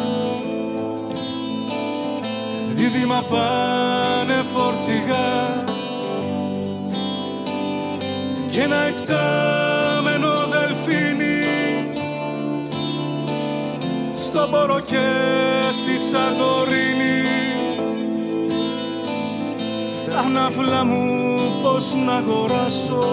[2.80, 5.64] δίδυμα πάνε φορτηγά.
[8.50, 11.44] Και ένα εκτάμενο δελφίνι
[14.16, 15.06] στο Πορο και
[15.72, 17.22] στη Σαντορίνη.
[20.10, 21.06] Τα ναύλα μου
[21.62, 23.06] πως να αγοράσω.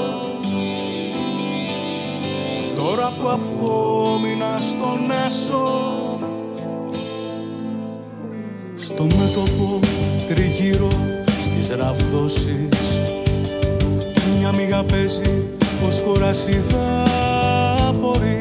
[2.75, 6.16] Τώρα που απόμεινα στον έσω
[8.87, 9.79] στο μέτωπο
[10.27, 10.87] τριγύρω
[11.41, 12.69] στις ραβδόσεις.
[14.37, 15.47] Μια μίγα παίζει
[15.81, 18.36] πως χωράσει δάπορη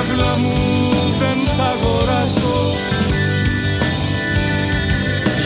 [0.00, 0.58] τα ναύλα μου
[1.18, 2.74] δεν θα αγοράσω.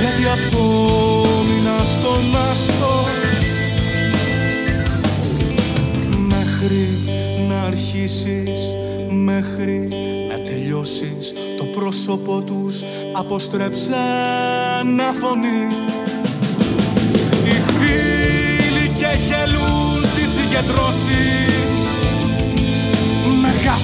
[0.00, 3.04] Γιατί απόμεινα στον άσο.
[6.28, 6.88] Μέχρι
[7.48, 8.60] να αρχίσεις
[9.08, 9.88] μέχρι
[10.28, 15.68] να τελειώσεις το πρόσωπο τους αποστρέψαν να φωνεί
[17.44, 21.73] οι φίλοι και γελούν στις συγκεντρώσεις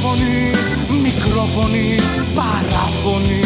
[0.00, 0.50] μεγάφωνη,
[1.02, 1.98] μικρόφωνη,
[2.34, 3.40] παράφωνη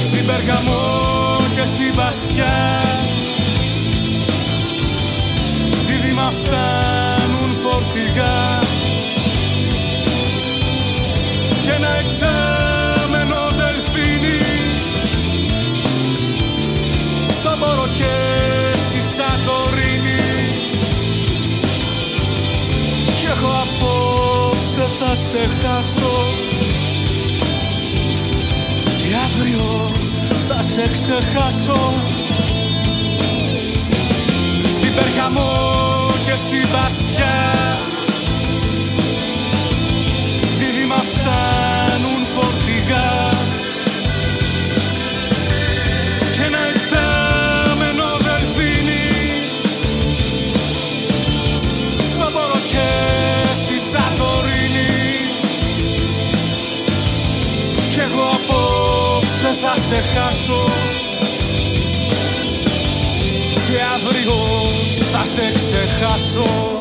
[0.00, 2.82] Στην Περγαμό και στην Βαστιά
[5.86, 8.58] δίδυμα φτάνουν φορτηγά.
[11.62, 12.57] Και ένα εκτάμενο
[25.08, 26.24] απόψε θα σε χάσω.
[28.98, 29.90] Και αύριο
[30.48, 31.92] θα σε ξεχάσω.
[34.70, 37.67] Στην Περγαμό και στην Μπαστιά
[59.62, 60.64] θα σε χάσω
[63.66, 64.34] και αύριο
[65.12, 66.76] θα σε ξεχάσω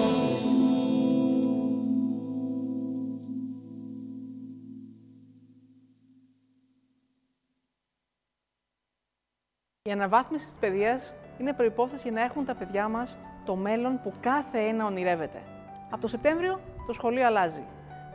[9.82, 14.12] Η αναβάθμιση της παιδείας είναι προϋπόθεση για να έχουν τα παιδιά μας το μέλλον που
[14.20, 15.42] κάθε ένα ονειρεύεται.
[15.90, 17.64] Από το Σεπτέμβριο το σχολείο αλλάζει.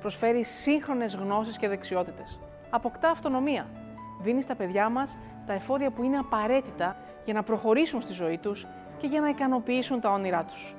[0.01, 2.39] Προσφέρει σύγχρονες γνώσεις και δεξιότητες.
[2.71, 3.82] Αποκτά αυτονομία.
[4.21, 8.67] Δίνεις στα παιδιά μας τα εφόδια που είναι απαραίτητα για να προχωρήσουν στη ζωή τους
[8.99, 10.75] και για να ικανοποιήσουν τα όνειρά τους.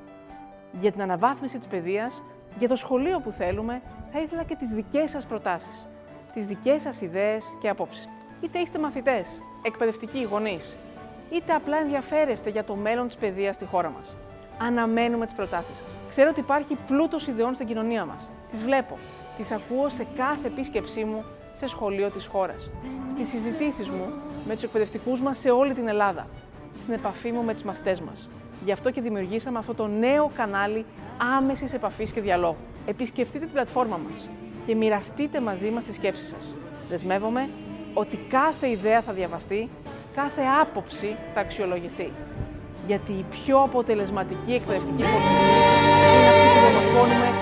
[0.71, 2.21] Για την αναβάθμιση της παιδείας,
[2.57, 5.87] για το σχολείο που θέλουμε, θα ήθελα και τις δικές σας προτάσεις,
[6.33, 8.09] τις δικές σας ιδέες και απόψεις.
[8.41, 10.77] Είτε είστε μαθητές, εκπαιδευτικοί γονείς,
[11.31, 14.15] είτε απλά ενδιαφέρεστε για το μέλλον της παιδείας στη χώρα μας.
[14.61, 15.97] Αναμένουμε τις προτάσεις σας.
[16.09, 18.29] Ξέρω ότι υπάρχει πλούτος ιδεών στην κοινωνία μας.
[18.51, 18.97] Τις βλέπω,
[19.37, 22.69] τις ακούω σε κάθε επίσκεψή μου σε σχολείο της χώρας.
[23.11, 24.05] Στις συζητήσεις μου
[24.47, 26.27] με τους εκπαιδευτικούς μας σε όλη την Ελλάδα.
[26.81, 28.29] Στην επαφή μου με τις μαθητές μας.
[28.65, 30.85] Γι' αυτό και δημιουργήσαμε αυτό το νέο κανάλι
[31.37, 32.55] άμεσης επαφής και διαλόγου.
[32.85, 34.29] Επισκεφτείτε την πλατφόρμα μας
[34.65, 36.53] και μοιραστείτε μαζί μας τις σκέψεις σας.
[36.89, 37.49] Δεσμεύομαι
[37.93, 39.69] ότι κάθε ιδέα θα διαβαστεί,
[40.15, 42.11] κάθε άποψη θα αξιολογηθεί.
[42.87, 45.43] Γιατί η πιο αποτελεσματική εκπαιδευτική πολιτική
[46.17, 47.33] είναι αυτή που διαμορφώνουμε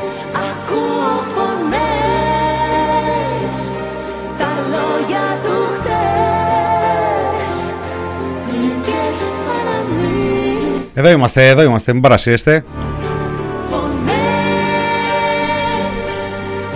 [4.82, 7.54] λόγια του χτες
[8.48, 12.66] Γλυκές παραμύθι Εδώ είμαστε, εδώ είμαστε, μην παρασύρεστε.
[13.70, 14.14] Φωνές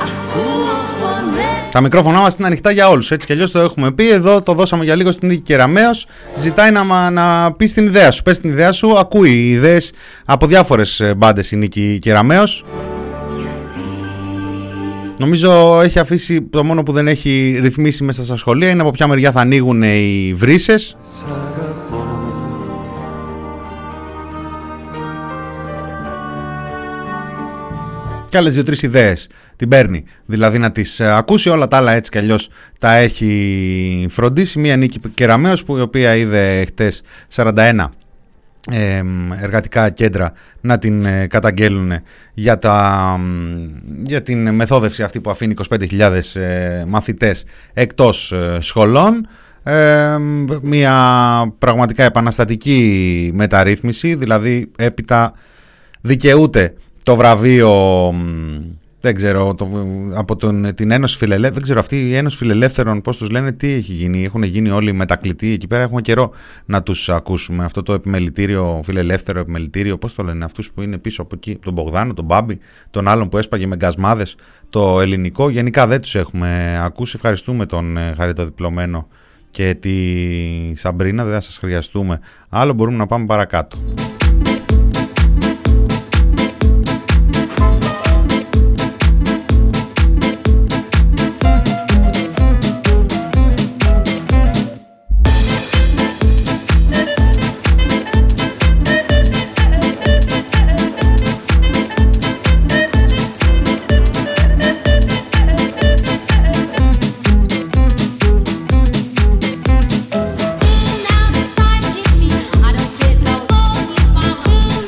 [0.02, 3.12] Ακούω φωνές Τα μικρόφωνά μας είναι ανοιχτά για όλους.
[3.12, 4.10] Έτσι κι αλλιώς το έχουμε πει.
[4.12, 5.90] Εδώ το δώσαμε για λίγο στην Νίκη Κεραμαίο.
[6.36, 8.24] Ζητάει να, μα- να πει την ιδέα σου.
[8.24, 8.98] Πες την ιδέα σου.
[9.00, 9.92] Ακούει ιδέες
[10.26, 12.44] από διάφορες μπάντες η Νίκη Κεραμαίο.
[15.18, 19.08] Νομίζω έχει αφήσει το μόνο που δεν έχει ρυθμίσει μέσα στα σχολεία είναι από ποια
[19.08, 20.98] μεριά θα ανοίγουν οι βρύσες.
[28.30, 30.04] Και άλλες δύο-τρεις ιδέες την παίρνει.
[30.26, 32.50] Δηλαδή να τις ακούσει όλα τα άλλα έτσι κι αλλιώς
[32.80, 34.60] τα έχει φροντίσει.
[34.60, 37.02] Μία νίκη Κεραμέως που η οποία είδε χτες
[37.36, 37.74] 41 ε,
[39.42, 41.92] εργατικά κέντρα να την ε, καταγγέλουν
[42.34, 43.56] για, τα, μ,
[44.04, 49.28] για την μεθόδευση αυτή που αφήνει 25.000 ε, μαθητές εκτός ε, σχολών.
[49.64, 50.18] Ε,
[50.62, 50.96] μια
[51.60, 55.34] πραγματικά επαναστατική μεταρρύθμιση, δηλαδή έπειτα
[56.02, 56.74] δικαιούται
[57.04, 57.74] το βραβείο
[58.14, 59.70] μ, δεν ξέρω, το,
[60.16, 61.54] από τον, την Ένωση Φιλελεύθερων.
[61.54, 64.24] Δεν ξέρω, αυτή η Ένωση Φιλελεύθερων, πώς τους λένε, τι έχει γίνει.
[64.24, 65.84] Έχουν γίνει όλοι μετακλητοί εκεί πέρα.
[65.84, 66.32] Έχουμε καιρό
[66.66, 67.64] να τους ακούσουμε.
[67.64, 71.56] Αυτό το επιμελητήριο, φιλελεύθερο επιμελητήριο, πώς το λένε, αυτούς που είναι πίσω από εκεί.
[71.56, 74.36] Τον Μπογδάνο, τον Μπάμπη, τον άλλον που έσπαγε με γκασμάδες.
[74.70, 75.50] Το ελληνικό.
[75.50, 77.14] Γενικά δεν τους έχουμε ακούσει.
[77.16, 79.08] Ευχαριστούμε τον ε, χαριτοδιπλωμένο
[79.50, 79.96] και τη
[80.76, 81.24] Σαμπρίνα.
[81.24, 82.20] Δεν θα σας χρειαστούμε.
[82.50, 83.78] Άλλο μπορούμε να πάμε παρακάτω.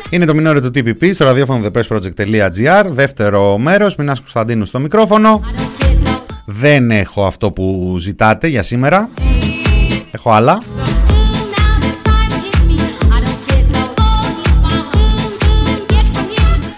[0.10, 5.42] Είναι το μηνόριο του TPP στο ραδιόφωνο thepressproject.gr Δεύτερο μέρος, Μινάς Κωνσταντίνου στο μικρόφωνο.
[6.46, 9.10] Δεν έχω αυτό που ζητάτε για σήμερα.
[10.12, 10.62] Έχω άλλα.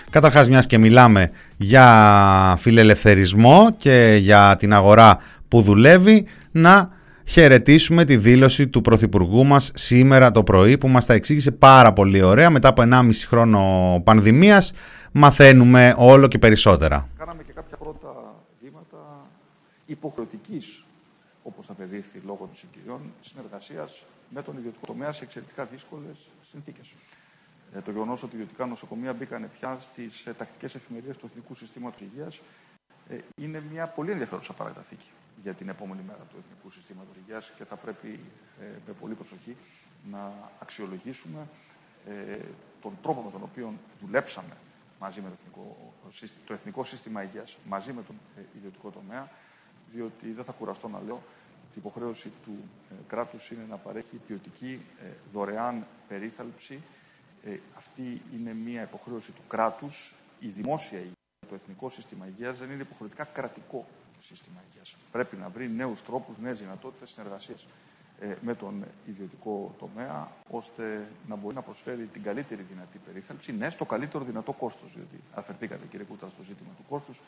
[0.10, 6.90] Καταρχάς μιας και μιλάμε για φιλελευθερισμό και για την αγορά που δουλεύει να
[7.30, 12.22] χαιρετήσουμε τη δήλωση του Πρωθυπουργού μας σήμερα το πρωί που μας τα εξήγησε πάρα πολύ
[12.22, 13.62] ωραία μετά από 1,5 χρόνο
[14.04, 14.74] πανδημίας
[15.12, 17.10] μαθαίνουμε όλο και περισσότερα.
[17.18, 18.98] Κάναμε και κάποια πρώτα βήματα
[19.86, 20.84] υποχρεωτικής,
[21.44, 26.18] όπως απεδείχθη λόγω των συγκυριών, συνεργασίας με τον ιδιωτικό τομέα σε εξαιρετικά δύσκολες
[26.52, 26.94] συνθήκες.
[27.76, 32.02] Ε, το γεγονός ότι ιδιωτικά νοσοκομεία μπήκαν πια στις ε, τακτικές εφημερίε του Εθνικού Συστήματος
[32.02, 32.40] Υγείας
[33.10, 35.10] ε, είναι μια πολύ ενδιαφέρουσα παραταθήκη
[35.44, 38.20] για την επόμενη μέρα του Εθνικού Συστήματος Υγείας και θα πρέπει
[38.62, 39.56] ε, με πολύ προσοχή
[40.12, 41.48] να αξιολογήσουμε
[42.08, 42.38] ε,
[42.82, 44.58] τον τρόπο με τον οποίο δουλέψαμε
[45.00, 49.30] μαζί με το Εθνικό, Σύστη- το εθνικό Σύστημα Υγείας, μαζί με τον ε, ιδιωτικό τομέα,
[49.94, 52.58] διότι δεν θα κουραστώ να λέω ότι η υποχρέωση του
[52.92, 56.82] ε, κράτους είναι να παρέχει ποιοτική ε, δωρεάν περίθαλψη
[57.44, 60.14] ε, αυτή είναι μια υποχρέωση του κράτους.
[60.40, 61.14] Η δημόσια υγεία,
[61.50, 63.86] το εθνικό σύστημα υγείας δεν είναι υποχρεωτικά κρατικό
[64.22, 64.96] σύστημα υγείας.
[65.12, 67.68] Πρέπει να βρει νέους τρόπους, νέες δυνατότητες συνεργασίας
[68.20, 73.70] ε, με τον ιδιωτικό τομέα, ώστε να μπορεί να προσφέρει την καλύτερη δυνατή περίθαλψη, ναι,
[73.70, 77.20] στο καλύτερο δυνατό κόστος, διότι αφαιρθήκατε κύριε Κούτρα στο ζήτημα του κόστους,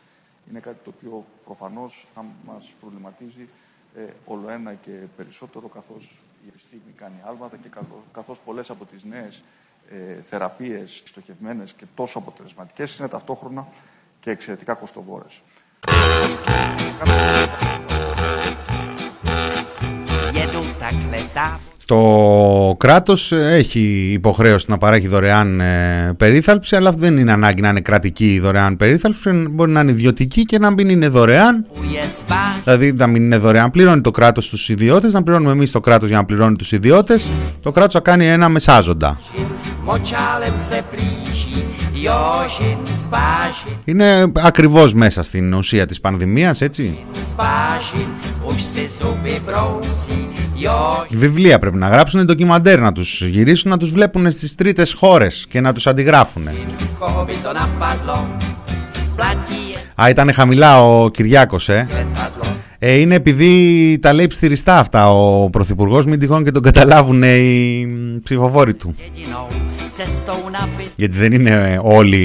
[0.49, 3.47] είναι κάτι το οποίο προφανώς θα μας προβληματίζει
[3.95, 8.85] ε, όλο ένα και περισσότερο καθώς η επιστήμη κάνει άλματα και καθώς- καθώς πολλές από
[8.85, 9.43] τις νέες
[9.89, 13.67] ε, θεραπείες στοχευμένες και τόσο αποτελεσματικές είναι ταυτόχρονα
[14.19, 15.41] και εξαιρετικά κοστοβόρες.
[20.35, 27.31] Jedu takhle dávno Το κράτος έχει υποχρέωση να παρέχει δωρεάν ε, περίθαλψη αλλά δεν είναι
[27.31, 31.07] ανάγκη να είναι κρατική η δωρεάν περίθαλψη μπορεί να είναι ιδιωτική και να μην είναι
[31.07, 35.51] δωρεάν je spáš, Δηλαδή να μην είναι δωρεάν, πληρώνει το κράτος τους ιδιώτες, να πληρώνουμε
[35.51, 37.31] εμείς το κράτος για να πληρώνει τους ιδιώτες.
[37.61, 39.19] Το κράτος θα κάνει ένα μεσάζοντα.
[42.01, 48.07] Močálem se blíží, Jožin spášin, Είναι ακριβώς μέσα στην ουσία της πανδημίας, έτσι; spášin,
[48.47, 50.19] už si zuby brousí,
[50.63, 55.45] Jožin Βιβλία πρέπει να γράψουν, ντοκιμαντέρ να τους γυρίσουν, να τους βλέπουν στις τρίτες χώρες
[55.49, 56.47] και να τους αντιγράφουν.
[56.99, 58.17] koho by to napadlo,
[59.17, 61.87] platí je Α, ήταν χαμηλά ο Κυριάκος, ε.
[61.91, 62.47] letadlo,
[62.79, 62.93] ε.
[62.99, 67.87] Είναι επειδή τα λέει ψιριστά αυτά ο Πρωθυπουργός, μην τυχόν και τον καταλάβουν οι
[68.23, 68.95] ψηφοφόροι του.
[69.90, 72.16] jedinou cestou na byt Γιατί δεν είναι όλοι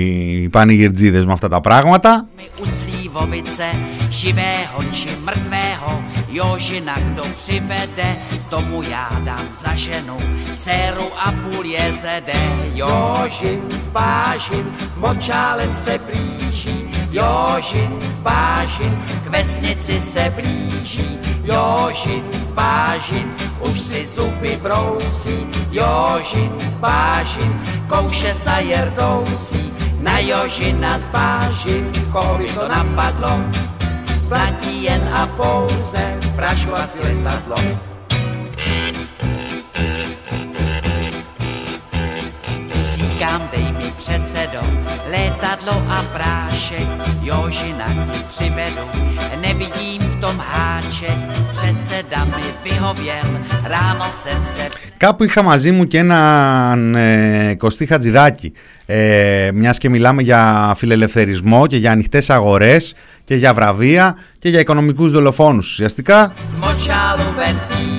[0.43, 2.27] οι πανηγυρτζίδες με αυτά τα πράγματα.
[2.37, 3.69] mi uslí slivovice,
[4.09, 5.91] živého či mrtvého,
[6.31, 8.17] Jožina kdo přivede,
[8.49, 10.17] tomu já dám za ženu,
[10.55, 12.39] dceru a půl jezede.
[12.73, 14.65] Jožin s Bážin,
[14.97, 16.84] močálem se blíží,
[17.16, 18.92] Jožin s Bážin,
[19.24, 28.34] k vesnici se blíží, Jožin s Bážin, už si zuby brousí, Jožin s Bážin, kouše
[28.36, 29.72] sa jerdousí,
[30.04, 33.40] na Jožina z Bážin, koho by to napadlo,
[34.28, 37.95] platí jen a pouze praškovací letadlo.
[42.96, 44.60] Říkám, dej mi předsedo,
[45.10, 46.88] letadlo a prášek,
[47.22, 48.84] Jožina ti přivedu,
[49.40, 51.18] nevidím v tom háček,
[51.50, 58.52] předseda mi vyhověl, ráno jsem se Κάπου είχα μαζί μου και έναν ε, Κωστή Χατζηδάκη.
[58.86, 62.94] Ε, μιας και μιλάμε για φιλελευθερισμό και για ανοιχτές αγορές
[63.24, 66.32] και για βραβεία και για οικονομικούς δολοφόνους ουσιαστικά.
[66.54, 67.95] zmočálu ven bílý,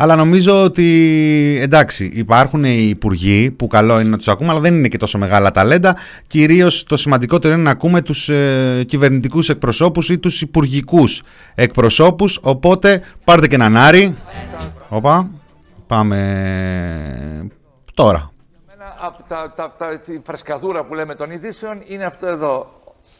[0.00, 4.74] Αλλά νομίζω ότι εντάξει, υπάρχουν οι υπουργοί που καλό είναι να τους ακούμε, αλλά δεν
[4.74, 5.96] είναι και τόσο μεγάλα ταλέντα.
[6.26, 11.22] Κυρίως το σημαντικότερο είναι να ακούμε τους ε, κυβερνητικούς εκπροσώπους ή τους υπουργικούς
[11.54, 12.38] εκπροσώπους.
[12.42, 14.16] Οπότε πάρτε και έναν Άρη.
[14.88, 15.30] Όπα,
[15.86, 16.18] πάμε
[17.94, 18.32] τώρα.
[18.74, 22.72] Ένα από τα, τα, τα, τη φρεσκαδούρα που λέμε των ειδήσεων είναι αυτό εδώ.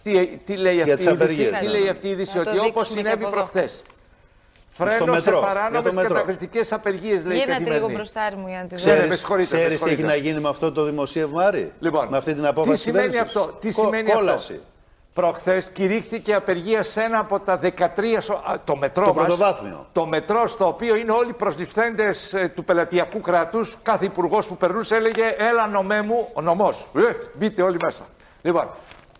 [0.02, 1.72] Τι, τι λέει Για αυτή τις η είδηση, απεργίες, τι ναι.
[1.72, 3.36] λέει αυτή η είδηση, Να το ότι όπως δείξουμε συνέβη και από εδώ.
[3.36, 3.68] προχθέ.
[3.68, 6.12] Στο Φρένο σε μετρό, για παράνομες το μετρό.
[6.12, 7.94] καταχρηστικές απεργίες, λέει η Γίνατε λίγο καθημερινή.
[7.94, 9.06] μπροστά μου για να τη Ξέρεις, δω.
[9.08, 10.18] με συγχωρείτε, με Ξέρεις τι έχει συγχωρείτε.
[10.20, 13.36] να γίνει με αυτό το δημοσίευμα, Άρη; Λοιπόν, με αυτή την απόφαση τι σημαίνει κυβέρνησης.
[13.36, 14.52] αυτό, τι Κο- σημαίνει κόλαση.
[14.52, 14.64] αυτό.
[15.12, 19.86] Προχθές κηρύχθηκε απεργία σε ένα από τα 13 σο- α, το μετρό Το μας, πρωτοβάθμιο.
[19.92, 23.76] Το μετρό στο οποίο είναι όλοι προσληφθέντες του πελατειακού κράτους.
[23.82, 26.86] Κάθε υπουργός που περνούσε έλεγε Έλα νομέ μου, ο νομός.
[26.96, 27.00] Ε,
[27.38, 28.02] μπείτε όλοι μέσα.
[28.42, 28.68] Λοιπόν,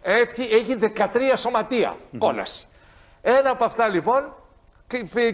[0.03, 1.97] έτσι έχει 13 σωματεία.
[2.19, 2.69] Κόλαση.
[3.23, 4.48] Ένα από αυτά λοιπόν κή-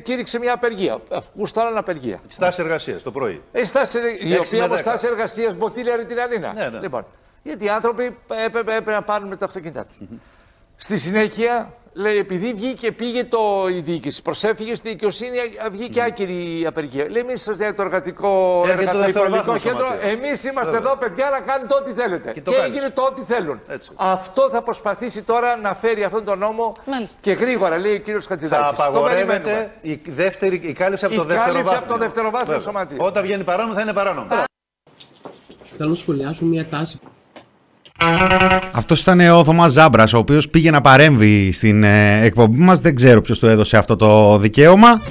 [0.02, 0.98] κήρυξε μια απεργία.
[1.11, 2.20] Ε, Γουστάραν απεργία.
[2.26, 3.42] Στάση εργασίας το πρωί.
[3.52, 4.90] Ε, στάση, η Έξι οποία με όμω δέκα.
[4.90, 6.52] στάση εργασίας μποτήλιαρη την Αθήνα.
[6.52, 6.78] Ναι, ναι.
[6.78, 7.07] Λοιπόν,
[7.42, 8.05] γιατί οι άνθρωποι
[8.44, 9.98] έπρεπε, έπρεπε να πάρουν με τα αυτοκίνητά τους.
[10.76, 16.61] Στη συνέχεια, λέει, επειδή βγήκε, πήγε το, η διοίκηση, προσέφυγε στη δικαιοσύνη, α, βγήκε άκυρη
[16.61, 17.07] η απεργία.
[17.11, 20.09] Λέει, εμείς σας το εργατικό Έρχεται το εργατοοικονομικό δευτεροβάθμιο κέντρο, σωματείο.
[20.11, 20.90] εμείς είμαστε Βέβαια.
[20.90, 22.28] εδώ, παιδιά, να κάνετε ό,τι θέλετε.
[22.28, 22.66] Και Και, το κάνεις.
[22.68, 23.61] έγινε το ό,τι θέλουν.
[23.68, 23.90] Έτσι.
[23.97, 27.18] Αυτό θα προσπαθήσει τώρα να φέρει αυτόν τον νόμο Μάλιστα.
[27.20, 28.64] και γρήγορα, λέει ο κύριος Θα Χατζηδάκη.
[28.68, 31.84] απαγορεύεται η, δεύτερη, η κάλυψη από Η το δεύτερο κάλυψη βάθμιο.
[31.84, 32.61] από το δευτεροβάθμιο Βέβαια.
[32.62, 32.99] σωματείο.
[33.01, 34.28] Όταν βγαίνει παράνομο θα είναι παράνομο.
[35.76, 36.99] Θέλω να σχολιάσω μια τάση
[38.72, 42.80] Αυτός ήταν ο Θωμάς Ζάμπρας, ο οποίος πήγε να παρέμβει στην ε, εκπομπή μας.
[42.80, 45.03] Δεν ξέρω ποιος του έδωσε αυτό το δικαίωμα.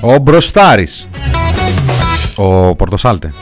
[0.00, 1.08] Ο Μπροστάρης.
[2.36, 3.32] Ο Πορτοσάλτε.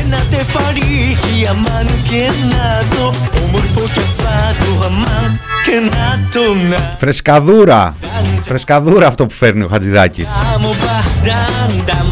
[0.00, 1.16] Ένα τεφαρί
[1.50, 3.10] αμάν και να το
[3.44, 6.96] Όμορφο κεφάτο αμάν και να το να.
[6.98, 7.94] Φρεσκαδούρα.
[8.42, 10.26] Φρεσκαδούρα αυτό που φέρνει ο Χατζηδάκης.
[10.54, 12.08] Άμμο μπαντάνταμ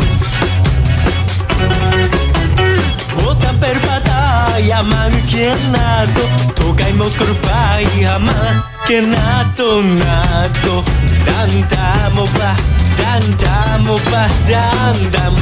[3.29, 10.83] Όταν περπατάει αμάν και να το Το καημό σκορπάει αμάν και να το να το
[11.25, 15.35] Νταντάμο μπαντάνταμο μπαντάνταμ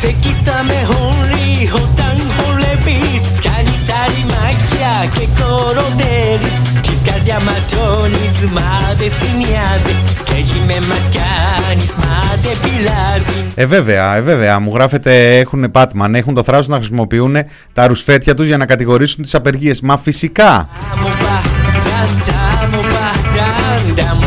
[0.00, 1.29] Σε κοιτά με χωρί
[1.68, 10.32] όταν χορεύεις Κάνεις άλλη μαγιά και κοροντέρεις Της καρδιά ματώνεις μα δεν σε νοιάζει Και
[10.32, 14.58] εκεί με μας κάνεις μα δεν πειλάζει Ε, βέβαια, ε, βέβαια.
[14.58, 17.36] Μου γράφετε έχουν Batman, έχουν το θράσος να χρησιμοποιούν
[17.72, 19.80] τα ρουσφέτια τους για να κατηγορήσουν τις απεργίες.
[19.80, 20.68] Μα φυσικά.
[20.92, 24.18] Άμμο μπαντάμο μπαντάνταμ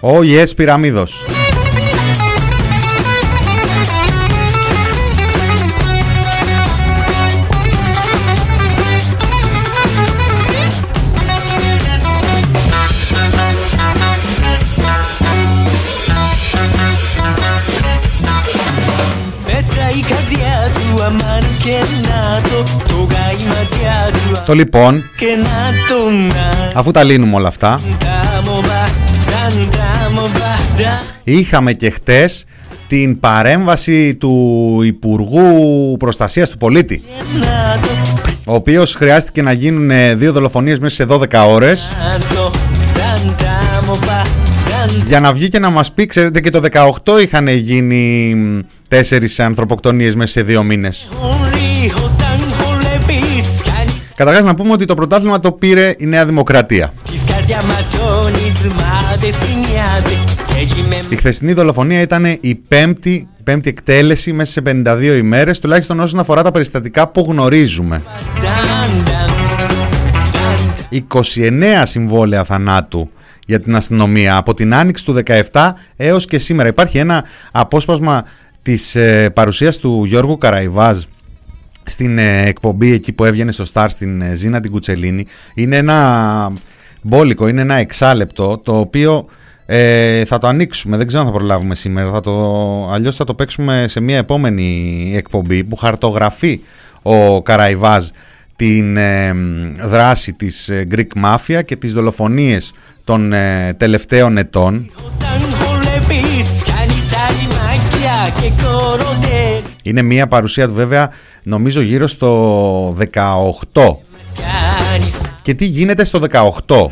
[0.00, 1.24] Ο yes, πυραμίδος.
[22.50, 27.34] Το Το γάει η ματιά του Το λοιπόν, και να το να αφού τα λύνουμε
[27.34, 32.44] όλα αυτά, Ντάμο μπαντάμο μπαντάμ είχαμε και χτες
[32.88, 37.02] την παρέμβαση του Υπουργού Προστασίας του Πολίτη,
[37.40, 37.88] να το
[38.44, 41.88] ο οποίος χρειάστηκε να γίνουν ε, δύο δολοφονίες μέσα σε 12 ώρες.
[42.02, 42.50] Να το
[42.94, 44.28] Ντάμο μπαντάμ
[45.06, 46.60] για να βγει και να μας πει, ξέρετε και το
[47.04, 51.08] 18 είχαν γίνει μ, τέσσερις ανθρωποκτονίες μέσα σε δύο μήνες.
[51.90, 53.60] Χωρί όταν χορεύεις
[54.14, 56.92] Καταρχάς να πούμε ότι το πρωτάθλημα το πήρε η Νέα Δημοκρατία.
[57.10, 60.24] Τη καρδιά ματώνει, μα δεν σε νοιάζει.
[60.46, 65.58] Και έτσι με Η χθεσινή δολοφονία ήταν η πέμπτη, πέμπτη εκτέλεση μέσα σε 52 ημέρες,
[65.58, 68.02] τουλάχιστον όσον αφορά τα περιστατικά που γνωρίζουμε.
[68.40, 69.28] νταν, νταν.
[71.08, 73.10] 29 συμβόλαια θανάτου
[73.46, 75.22] για την αστυνομία από την άνοιξη του
[75.52, 76.68] 17 έως και σήμερα.
[76.68, 78.24] Υπάρχει ένα απόσπασμα
[78.62, 80.98] της ε, παρουσίας του Γιώργου Καραϊβάζ
[81.88, 85.26] στην ε, εκπομπή εκεί που έβγαινε στο Star στην ε, Ζήνα την Κουτσελίνη.
[85.54, 86.52] Είναι ένα
[87.02, 89.26] μπόλικο, είναι ένα εξάλεπτο το οποίο
[89.66, 92.32] ε, θα το ανοίξουμε, δεν ξέρω αν θα προλάβουμε σήμερα, θα το,
[92.92, 96.60] αλλιώς θα το παίξουμε σε μια επόμενη εκπομπή που χαρτογραφεί
[97.02, 98.06] ο Καραϊβάζ
[98.56, 99.34] την ε,
[99.82, 102.72] δράση της ε, Greek Mafia και τις δολοφονίες
[103.04, 104.90] των ε, τελευταίων ετών.
[104.96, 105.48] Όταν
[109.92, 109.96] χολεπείς, κάνεις άλλη μαγιά και κοροντέρ.
[109.96, 111.10] Είναι μια παρουσία του βέβαια
[111.44, 113.96] νομίζω γύρω στο 18.
[114.34, 116.90] Κάνεις Και τι γίνεται στο 18.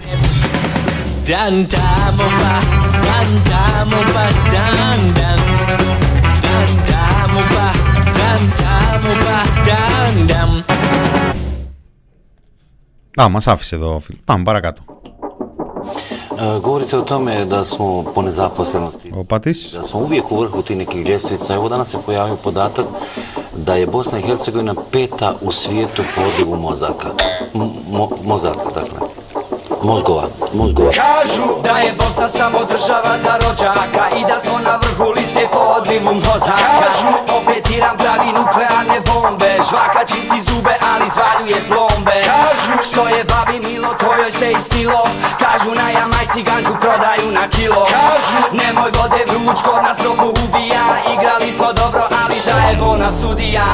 [1.26, 2.58] Νταν, τα μομπα,
[3.00, 5.40] νταν, τα μομπα, νταν, νταν.
[6.40, 7.70] Νταν, τα μομπα,
[8.12, 10.64] νταν, τα μομπα, νταν, νταν.
[13.22, 14.18] Α, μας άφησε εδώ φίλε.
[14.24, 14.82] Πάμε παρακάτω.
[16.38, 19.70] E, govorite o tome da smo po nezaposlenosti, Opatiš.
[19.72, 21.54] da smo uvijek u vrhu ti nekih ljestvica.
[21.54, 22.86] Evo danas se pojavio podatak
[23.56, 27.08] da je Bosna i Hercegovina peta u svijetu po mozaka.
[27.90, 29.05] Mo, mozaka, dakle.
[29.86, 30.90] Mozgova, mozgova.
[30.90, 35.58] Kažu da je Bosna samo država za rođaka I da smo na vrhu liste po
[35.58, 36.70] odlivu mozaka.
[36.82, 42.16] Kažu opet Iran pravi nuklearne bombe Žvaka čisti zube ali zvaljuje plombe.
[42.32, 45.02] Kažu što je babi milo to joj se i snilo.
[45.42, 47.82] Kažu na Jamajci ganđu prodaju na kilo.
[47.98, 50.84] Kažu nemoj vode vruć kod nas toplu ubija.
[51.14, 53.66] Igrali smo dobro ali traje bona sudija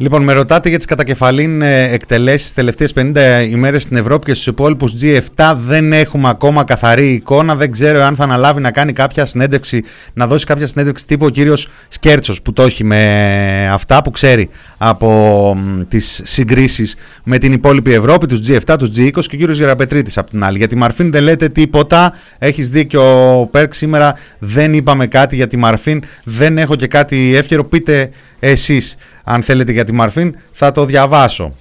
[0.00, 4.34] Λοιπόν, με ρωτάτε για τις κατακεφαλήν ε, εκτελέσεις τις τελευταίες 50 ημέρες στην Ευρώπη και
[4.34, 5.54] στους υπόλοιπους G7.
[5.56, 7.56] Δεν έχουμε ακόμα καθαρή εικόνα.
[7.56, 9.82] Δεν ξέρω αν θα αναλάβει να κάνει κάποια συνέντευξη,
[10.12, 14.48] να δώσει κάποια συνέντευξη τύπου ο κύριος Σκέρτσος που το έχει με αυτά που ξέρει
[14.78, 15.56] από
[15.88, 20.30] τις συγκρίσεις με την υπόλοιπη Ευρώπη, τους G7, τους G20 και ο κύριος Γεραπετρίτης απ'
[20.30, 20.58] την άλλη.
[20.58, 22.12] Για τη Μαρφίν δεν λέτε τίποτα.
[22.38, 24.14] Έχεις δίκιο ο Πέρκ σήμερα.
[24.38, 26.02] Δεν είπαμε κάτι για τη Μαρφίν.
[26.24, 27.64] Δεν έχω και κάτι εύκαιρο.
[27.64, 28.96] Πείτε εσείς
[29.30, 31.52] αν θέλετε για τη Μαρφίν θα το διαβάσω.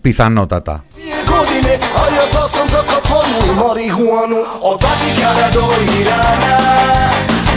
[0.00, 0.84] Πιθανότατα.
[0.94, 4.38] Dvije godine, a ja da sam za kafanu i marihuanu
[4.70, 5.64] Od Vatikana do
[6.00, 6.56] Irana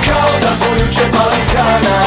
[0.07, 1.97] Kao da smo juče pali s grana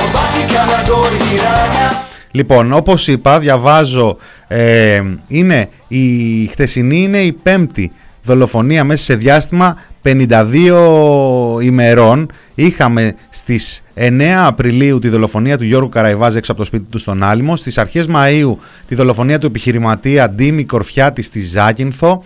[0.00, 0.98] Od Vatikana do
[1.34, 1.88] Irana
[2.32, 4.16] Λοιπόν, όπως είπα, διαβάζω,
[4.48, 7.92] ε, είναι η χτεσινή είναι η πέμπτη
[8.22, 12.30] δολοφονία μέσα σε διάστημα 52 ημερών.
[12.54, 17.22] Είχαμε στις 9 Απριλίου τη δολοφονία του Γιώργου Καραϊβάζ έξω από το σπίτι του στον
[17.22, 17.56] Άλυμο.
[17.56, 18.54] Στις αρχές Μαΐου
[18.86, 22.22] τη δολοφονία του επιχειρηματία Ντίμη Κορφιάτη στη Ζάκυνθο.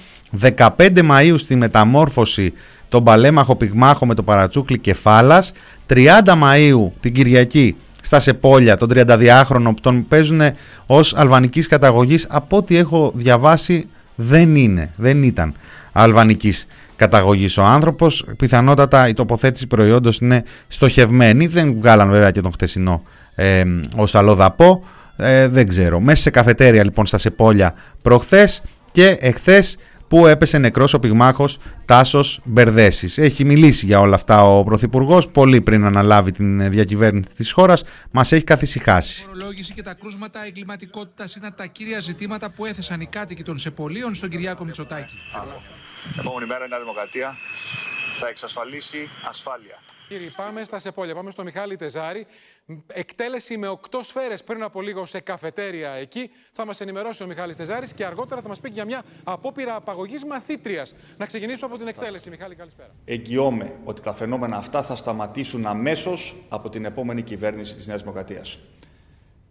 [0.56, 2.52] 15 Μαΐου στη μεταμόρφωση
[2.88, 5.52] τον παλέμαχο πυγμάχο με το παρατσούκλι κεφάλας.
[5.86, 10.40] 30 Μαΐου την Κυριακή στα Σεπόλια, τον 32χρονο που τον παίζουν
[10.86, 12.26] ως αλβανικής καταγωγής.
[12.28, 15.54] Από ό,τι έχω διαβάσει δεν είναι, δεν ήταν
[15.92, 16.66] αλβανικής
[16.96, 18.26] καταγωγής ο άνθρωπος.
[18.36, 21.46] Πιθανότατα η τοποθέτηση προϊόντος είναι στοχευμένη.
[21.46, 23.02] Δεν βγάλαν βέβαια και τον χτεσινό
[23.34, 23.64] ε,
[23.96, 24.84] ως αλλοδαπό.
[25.16, 26.00] Ε, δεν ξέρω.
[26.00, 29.76] Μέσα σε καφετέρια λοιπόν στα Σεπόλια προχθές και εχθές
[30.08, 33.18] που έπεσε νεκρός ο πυγμάχος Τάσος Μπερδέσης.
[33.18, 37.84] Έχει μιλήσει για όλα αυτά ο Πρωθυπουργός πολύ πριν αναλάβει την διακυβέρνηση της χώρας.
[38.10, 39.22] Μας έχει καθησυχάσει.
[39.22, 43.58] Η φορολόγηση και τα κρούσματα εγκληματικότητας είναι τα κύρια ζητήματα που έθεσαν οι κάτοικοι των
[43.58, 45.14] Σεπολίων στον Κυριάκο Μητσοτάκη.
[46.18, 47.36] Επόμενη μέρα η Νέα Δημοκρατία
[48.18, 49.78] θα εξασφαλίσει ασφάλεια.
[50.08, 51.14] Κύριε, πάμε στα Σεπόλια.
[51.14, 52.26] Πάμε στο Μιχάλη Τεζάρη.
[52.86, 56.30] Εκτέλεση με οκτώ σφαίρες πριν από λίγο σε καφετέρια εκεί.
[56.52, 60.24] Θα μας ενημερώσει ο Μιχάλης Τεζάρης και αργότερα θα μας πει για μια απόπειρα απαγωγής
[60.24, 60.94] μαθήτριας.
[61.16, 62.30] Να ξεκινήσουμε από την εκτέλεση.
[62.30, 62.90] Μιχάλη, καλησπέρα.
[63.04, 68.58] Εγγυώμαι ότι τα φαινόμενα αυτά θα σταματήσουν αμέσως από την επόμενη κυβέρνηση της Νέας Δημοκρατίας.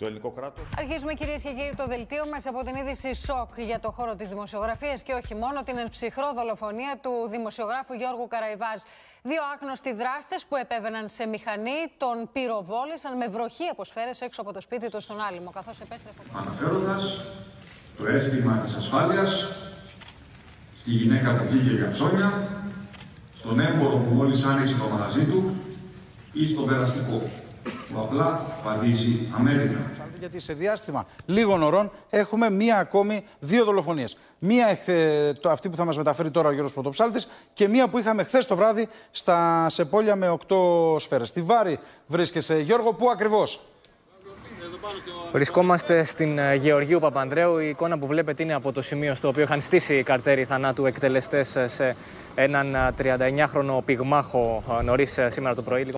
[0.04, 3.80] Το ελληνικό κράτος Αρχίζουμε κυρίες και κύριοι το δελτίο μας από την είδηση σοκ για
[3.80, 8.80] το χώρο της δημοσιογραφίας και όχι μόνο την ψυχρό δολοφονία του δημοσιογράφου Γιώργου Καραϊβάζ.
[9.22, 14.54] Δύο άγνωστοι δράστες που επέβαιναν σε μηχανή τον πυροβόλησαν με βροχή από σφαίρες έξω από
[14.54, 16.22] το σπίτι τους στον Άλυμο καθώς επέστρεφε.
[16.41, 17.04] αναφέροντας
[17.97, 19.32] το αίσθημα της ασφάλειας
[20.76, 22.47] στη γυναίκα που βγήκε για ψώνια,
[23.34, 25.56] στον έμπορο που μόλις άνοιξε το μαγαζί του
[26.34, 27.22] ή στον περαστικό
[27.64, 29.91] που απλά βαδίζει αμέρινα.
[30.20, 34.18] Γιατί σε διάστημα λίγων ωρών έχουμε μία ακόμη δύο δολοφονίες.
[34.39, 37.97] Μία εχθε- το, αυτή που θα μας μεταφέρει τώρα ο Γιώργος Πρωτοψάλτης και μία που
[37.97, 41.28] είχαμε χθες το βράδυ στα Σεπόλια με 8 σφαίρες.
[41.28, 43.59] Στη Βάρη βρίσκεσαι, Γιώργο, πού ακριβώς;
[45.32, 47.57] Βρισκόμαστε στην ε, Γεωργίου Παπανδρέου.
[47.57, 51.57] Η εικόνα που βλέπετε είναι από το σημείο στο οποίο είχαν στήσει καρτέρι θανάτου εκτελεστές
[51.66, 51.95] σε
[52.36, 55.93] έναν ε, 39χρονο πυγμάχο νωρίς σήμερα το πρωί.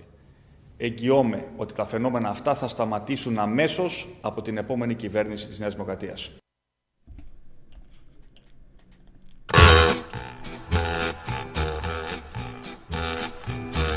[0.76, 6.30] Εγγυώμαι ότι τα φαινόμενα αυτά θα σταματήσουν αμέσως από την επόμενη κυβέρνηση της Νέας Δημοκρατίας.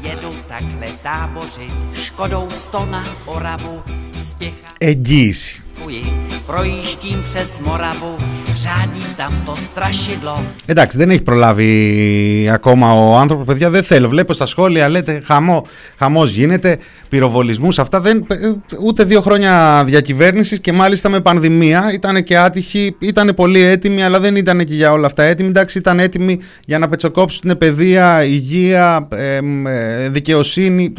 [0.04, 1.76] Jedu takhle tábořit,
[2.06, 3.84] škodou sto na Oravu,
[4.28, 5.62] spěchá Εγγύηση.
[6.46, 8.18] projíždím přes Moravu,
[8.64, 10.44] řádí tam to strašidlo.
[10.66, 13.46] Εντάξει, δεν έχει προλάβει ακόμα ο άνθρωπος.
[13.46, 14.10] Παιδιά, δεν θέλω.
[14.10, 16.78] Βλέπω στα σχόλια, λέτε χαμό, χαμός γίνεται,
[17.10, 18.02] πυροβολισμούς, αυτά.
[18.02, 18.36] Δεν, ε,
[18.86, 21.92] ούτε δύο χρόνια διακυβέρνησης και μάλιστα με πανδημία.
[21.94, 25.50] Ήταν και άτυχοι, ήταν πολύ έτοιμοι, αλλά δεν ήταν και για όλα αυτά έτοιμοι.
[25.50, 30.94] Εντάξει, ήταν έτοιμοι για να πετσοκόψουν την παιδεία, υγεία, ε, ε, δικαιοσύνη.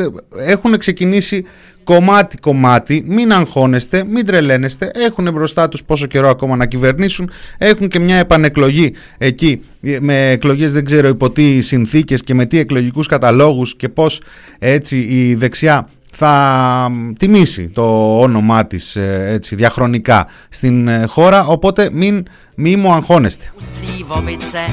[0.46, 1.44] Έχουν ξεκινήσει
[1.84, 4.90] κομμάτι-κομμάτι, μην αγχώνεστε, μην τρελαίνεστε.
[4.94, 7.30] Έχουν μπροστά τους πόσο καιρό ακόμα να κυβερνήσουν.
[7.58, 12.46] Έχουν και μια επανεκλογή εκεί ε, με εκλογές δεν ξέρω υπό τι συνθήκες και με
[12.46, 14.22] τι εκλογικούς καταλόγους και πώς
[14.58, 15.88] έτσι η δεξιά
[16.22, 22.92] θα τιμήσει το όνομά της ε, έτσι, διαχρονικά στην ε, χώρα οπότε μην, μην μου
[22.92, 23.52] αγχώνεστε.
[23.58, 24.64] Slivovice,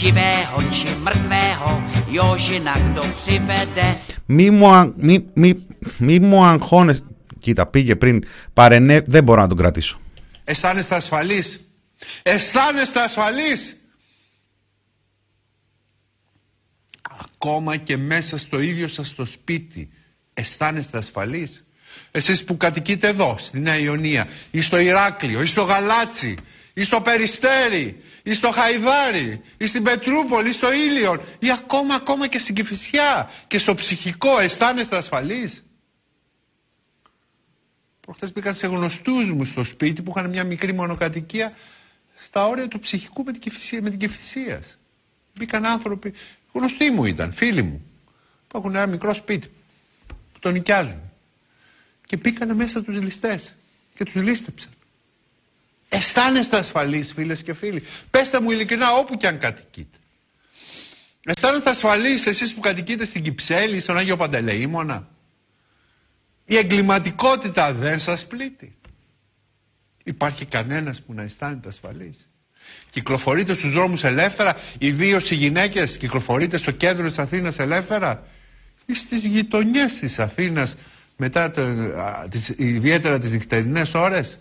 [0.00, 1.70] živého či mrtvého,
[2.16, 5.66] Jožina kdo přivede, Μη μου, α- μη, μη,
[5.98, 7.06] μη μου αγχώνεστε.
[7.38, 10.00] Κοίτα, πήγε πριν παρενέ, δεν μπορώ να τον κρατήσω.
[10.44, 11.60] Αισθάνεστε ασφαλείς;
[12.22, 13.76] Αισθάνεστε ασφαλείς;
[17.24, 19.88] Ακόμα και μέσα στο ίδιο σας το σπίτι.
[20.34, 21.64] Αισθάνεστε ασφαλείς;
[22.10, 26.36] Εσείς που κατοικείτε εδώ, στη Νέα Ιωνία, ή στο Ηράκλειο, ή στο Γαλάτσι,
[26.74, 32.26] ή στο Περιστέρι, ή στο Χαϊδάρι, ή στην Πετρούπολη, ή στο Ήλιον, ή ακόμα, ακόμα
[32.26, 34.38] και στην Κηφισιά και στο ψυχικό.
[34.38, 35.64] Αισθάνεστε ασφαλείς;
[38.00, 41.52] Προχθές μπήκαν σε γνωστούς μου στο σπίτι που είχαν μια μικρή μονοκατοικία
[42.14, 43.82] στα όρια του ψυχικού με την Κηφισία.
[43.82, 44.78] Με την Κηφισίας.
[45.38, 46.14] Μπήκαν άνθρωποι,
[46.52, 47.84] γνωστοί μου ήταν, φίλοι μου,
[48.48, 49.63] που έχουν ένα μικρό σπίτι, που
[50.44, 51.00] τον νοικιάζουν.
[52.06, 53.54] Και μπήκαν μέσα τους ληστές
[53.94, 54.70] και τους λίστεψαν.
[55.88, 57.82] Αισθάνεστε ασφαλείς φίλες και φίλοι.
[58.10, 59.98] Πέστε μου ειλικρινά όπου και αν κατοικείτε.
[61.24, 65.08] Αισθάνεστε ασφαλείς εσείς που κατοικείτε στην Κυψέλη, στον Άγιο Παντελεήμονα.
[66.44, 68.76] Η εγκληματικότητα δεν σας πλήττει.
[70.04, 72.28] Υπάρχει κανένας που να αισθάνεται ασφαλής.
[72.90, 78.33] Κυκλοφορείτε στους δρόμους ελεύθερα, ιδίως οι γυναίκες κυκλοφορείτε στο κέντρο της Αθήνας ελεύθερα ή
[78.92, 80.76] στις γειτονιές της Αθήνας
[81.16, 84.38] μετά το, α, τις, ιδιαίτερα τις νυχτερινές ώρες;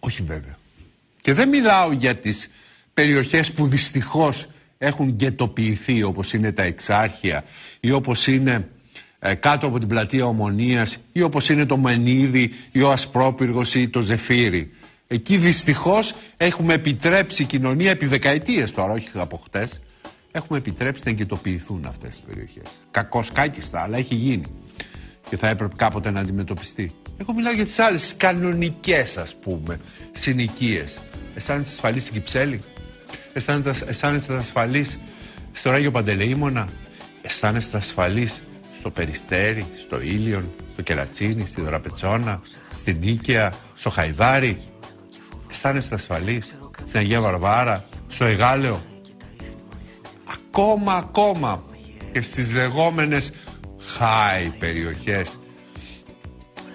[0.00, 0.58] Όχι βέβαια.
[1.20, 2.50] Και δεν μιλάω για τις
[2.94, 4.48] περιοχές που δυστυχώς
[4.78, 7.44] έχουν γκαιτοποιηθεί όπως είναι τα Εξάρχεια
[7.80, 8.68] ή όπως είναι
[9.18, 13.88] ε, κάτω από την πλατεία Ομονίας ή όπως είναι το Μενίδη ή ο Ασπρόπυργος ή
[13.88, 14.72] το Ζεφύρι.
[15.08, 19.80] Εκεί δυστυχώς έχουμε επιτρέψει η κοινωνία επί δεκαετίες τώρα, όχι από χτες,
[20.32, 22.70] έχουμε επιτρέψει να εγκαιτοποιηθούν αυτές τις περιοχές.
[22.90, 24.44] Κακός κάκιστα, αλλά έχει γίνει
[25.28, 26.90] και θα έπρεπε κάποτε να αντιμετωπιστεί.
[27.16, 29.80] Εγώ μιλάω για τις άλλες κανονικές ας πούμε
[30.12, 30.98] συνοικίες.
[31.34, 32.60] Αισθάνεστε ασφαλείς στην Κυψέλη,
[33.32, 34.98] αισθάνεστε, αισθάνεστε ασφαλείς
[35.52, 36.68] στο Ράγιο Παντελεήμονα,
[37.22, 38.42] αισθάνεστε ασφαλείς
[38.78, 42.40] στο Περιστέρι, στο Ήλιον, στο Κερατσίνι, στη Δωραπετσόνα,
[42.74, 44.58] στην Νίκαια, στο Χαϊδάρι;
[45.50, 48.80] Αισθάνεστε ασφαλείς στην Αγία Βαρβάρα, στο Εγάλεο;
[50.58, 51.62] Ακόμα, ακόμα
[52.12, 53.30] και στις λεγόμενες
[54.00, 55.38] high περιοχές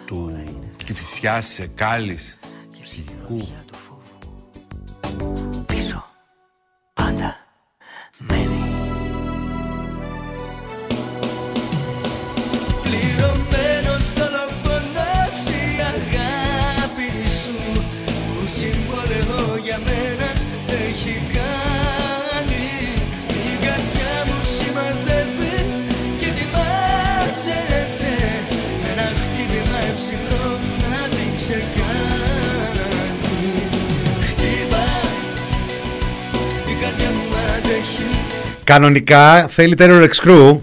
[0.06, 0.44] του
[0.86, 2.38] Κηφισιάς, της Εκάλης,
[2.72, 3.63] του Ψυχικού.
[38.74, 40.60] Κανονικά θέλει Terror X Crew.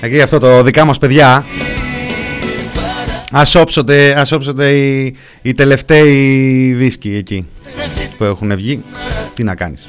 [0.00, 1.44] Εκεί αυτό το δικά μας παιδιά.
[3.32, 7.46] Ας όψονται, ας όψονται οι, οι τελευταίοι δίσκοι εκεί
[8.18, 8.82] που έχουν βγει.
[9.34, 9.88] Τι να κάνεις.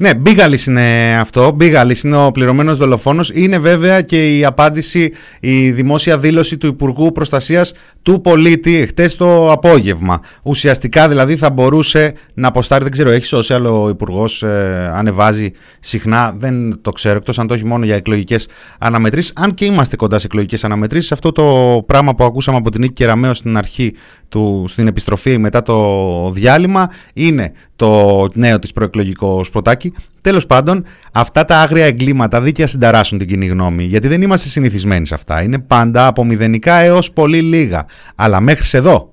[0.00, 1.50] Ναι, Μπίγαλη είναι αυτό.
[1.50, 3.30] Μπίγαλη είναι ο πληρωμένος δολοφόνος.
[3.34, 7.72] Είναι βέβαια και η απάντηση, η δημόσια δήλωση του Υπουργού Προστασίας
[8.02, 10.20] του Πολίτη χτες το απόγευμα.
[10.42, 16.34] Ουσιαστικά δηλαδή θα μπορούσε να αποστάρει, δεν ξέρω, έχεις σώσει άλλο Υπουργός, ε, ανεβάζει συχνά,
[16.36, 18.48] δεν το ξέρω, εκτός αν το έχει μόνο για εκλογικές
[18.78, 19.32] αναμετρήσεις.
[19.36, 21.44] Αν και είμαστε κοντά σε εκλογικές αναμετρήσεις, αυτό το
[21.86, 23.94] πράγμα που ακούσαμε από την Νίκη Κεραμέο στην αρχή,
[24.28, 29.92] του, στην επιστροφή μετά το διάλειμμα, είναι το νέο της προεκλογικό σποτάκι.
[30.20, 35.06] Τέλος πάντων, αυτά τα άγρια εγκλήματα δίκαια συνταράσσουν την κοινή γνώμη, γιατί δεν είμαστε συνηθισμένοι
[35.06, 35.42] σε αυτά.
[35.42, 37.86] Είναι πάντα από μηδενικά έως πολύ λίγα.
[38.14, 39.12] Αλλά μέχρι εδώ.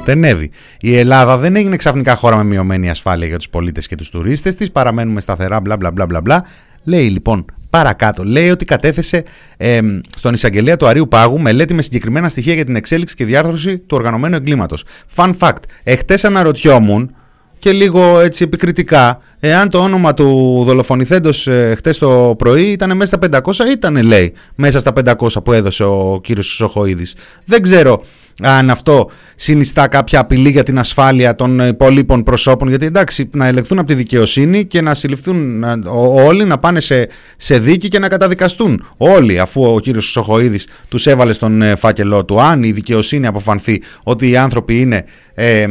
[0.00, 0.50] Στενεύει.
[0.80, 4.54] Η Ελλάδα δεν έγινε ξαφνικά χώρα με μειωμένη ασφάλεια για τους πολίτες και τους τουρίστες
[4.54, 4.70] της.
[4.70, 6.44] Παραμένουμε σταθερά, μπλα μπλα μπλα μπλα μπλα.
[6.82, 8.24] Λέει λοιπόν παρακάτω.
[8.24, 9.24] Λέει ότι κατέθεσε
[9.56, 9.80] ε,
[10.16, 13.96] στον εισαγγελέα του Αρίου Πάγου μελέτη με συγκεκριμένα στοιχεία για την εξέλιξη και διάρθρωση του
[13.96, 14.84] οργανωμένου εγκλήματος.
[15.16, 15.62] Fun fact.
[15.82, 17.14] Εχθές αναρωτιόμουν
[17.58, 23.16] και λίγο έτσι επικριτικά εάν το όνομα του δολοφονηθέντος ε, χτες το πρωί ήταν μέσα
[23.16, 27.14] στα 500 ήταν λέει μέσα στα 500 που έδωσε ο κύριος Σοχοίδης.
[27.44, 28.04] Δεν ξέρω
[28.42, 32.68] αν αυτό συνιστά κάποια απειλή για την ασφάλεια των υπόλοιπων προσώπων.
[32.68, 35.64] Γιατί εντάξει, να ελεγχθούν από τη δικαιοσύνη και να συλληφθούν
[36.26, 41.06] όλοι, να πάνε σε, σε δίκη και να καταδικαστούν όλοι, αφού ο κύριος Σοχοίδης τους
[41.06, 42.40] έβαλε στον ε, φάκελό του.
[42.40, 45.04] Αν η δικαιοσύνη αποφανθεί ότι οι άνθρωποι είναι
[45.34, 45.66] ε,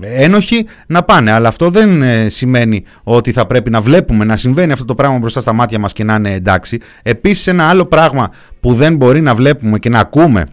[0.00, 1.30] ένοχοι, να πάνε.
[1.30, 5.18] Αλλά αυτό δεν ε, σημαίνει ότι θα πρέπει να βλέπουμε να συμβαίνει αυτό το πράγμα
[5.18, 6.80] μπροστά στα μάτια μας και να είναι εντάξει.
[7.02, 10.46] Επίσης ένα άλλο πράγμα που δεν μπορεί να βλέπουμε και να ακούμε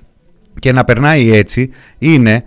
[0.59, 2.43] και να περνάει έτσι είναι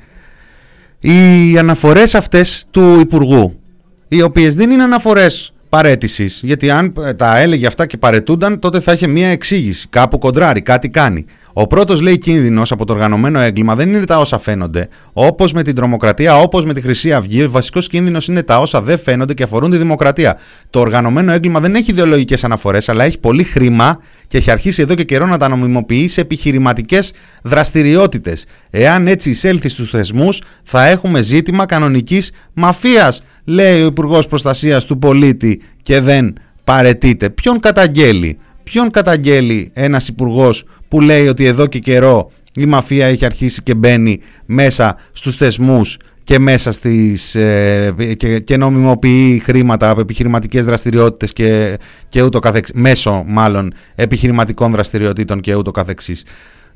[1.01, 3.61] οι αναφορές αυτές του Υπουργού
[4.09, 8.93] οι οποίες δεν είναι αναφορές παρέτησης γιατί αν τα έλεγε αυτά και παρετούνταν τότε θα
[8.93, 13.75] είχε μία εξήγηση κάπου κοντράρει, κάτι κάνει ο πρώτος λέει κίνδυνος από το οργανωμένο έγκλημα
[13.75, 14.89] δεν είναι τα όσα φαίνονται.
[15.13, 18.83] Όπως με την τρομοκρατία, όπως με τη Χρυσή Αυγή, ο βασικός κίνδυνος είναι τα όσα
[18.83, 20.39] δεν φαίνονται και αφορούν τη δημοκρατία.
[20.71, 24.95] Το οργανωμένο έγκλημα δεν έχει ιδεολογικές αναφορές, αλλά έχει πολύ χρήμα και έχει αρχίσει εδώ
[24.95, 27.13] και καιρό να τα νομιμοποιεί σε επιχειρηματικές
[27.43, 28.45] δραστηριότητες.
[28.71, 34.99] Εάν έτσι εισέλθει στους θεσμούς, θα έχουμε ζήτημα κανονικής μαφίας, λέει ο Υπουργός Προστασίας του
[34.99, 36.35] Πολίτη και δεν
[36.65, 37.31] παρετείται.
[37.31, 43.25] Ποιον καταγγέλει, ποιον καταγγέλει ένας υπουργός που λέει ότι εδώ και καιρό η μαφία έχει
[43.25, 50.01] αρχίσει και μπαίνει μέσα στους θεσμούς και μέσα στις ε, και, και νομιμοποιεί χρήματα από
[50.01, 51.79] επιχειρηματικές δραστηριότητες και,
[52.09, 56.25] και ούτω καθεξής, μέσω μάλλον επιχειρηματικών δραστηριοτήτων και ούτω καθεξής.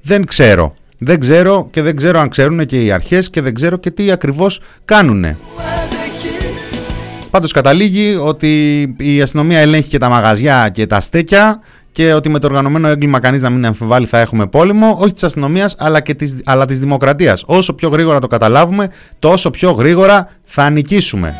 [0.03, 0.75] Δεν ξέρω.
[0.99, 4.11] Δεν ξέρω και δεν ξέρω αν ξέρουν και οι αρχές και δεν ξέρω και τι
[4.11, 5.25] ακριβώς κάνουν.
[7.31, 11.61] Πάντως καταλήγει ότι η αστυνομία ελέγχει και τα μαγαζιά και τα στέκια
[11.93, 15.23] και ότι με το οργανωμένο έγκλημα κανείς να μην αμφιβάλλει θα έχουμε πόλεμο, όχι της
[15.23, 17.43] αστυνομίας αλλά, και της, αλλά της δημοκρατίας.
[17.47, 21.37] Όσο πιο γρήγορα το καταλάβουμε, τόσο πιο γρήγορα θα νικήσουμε.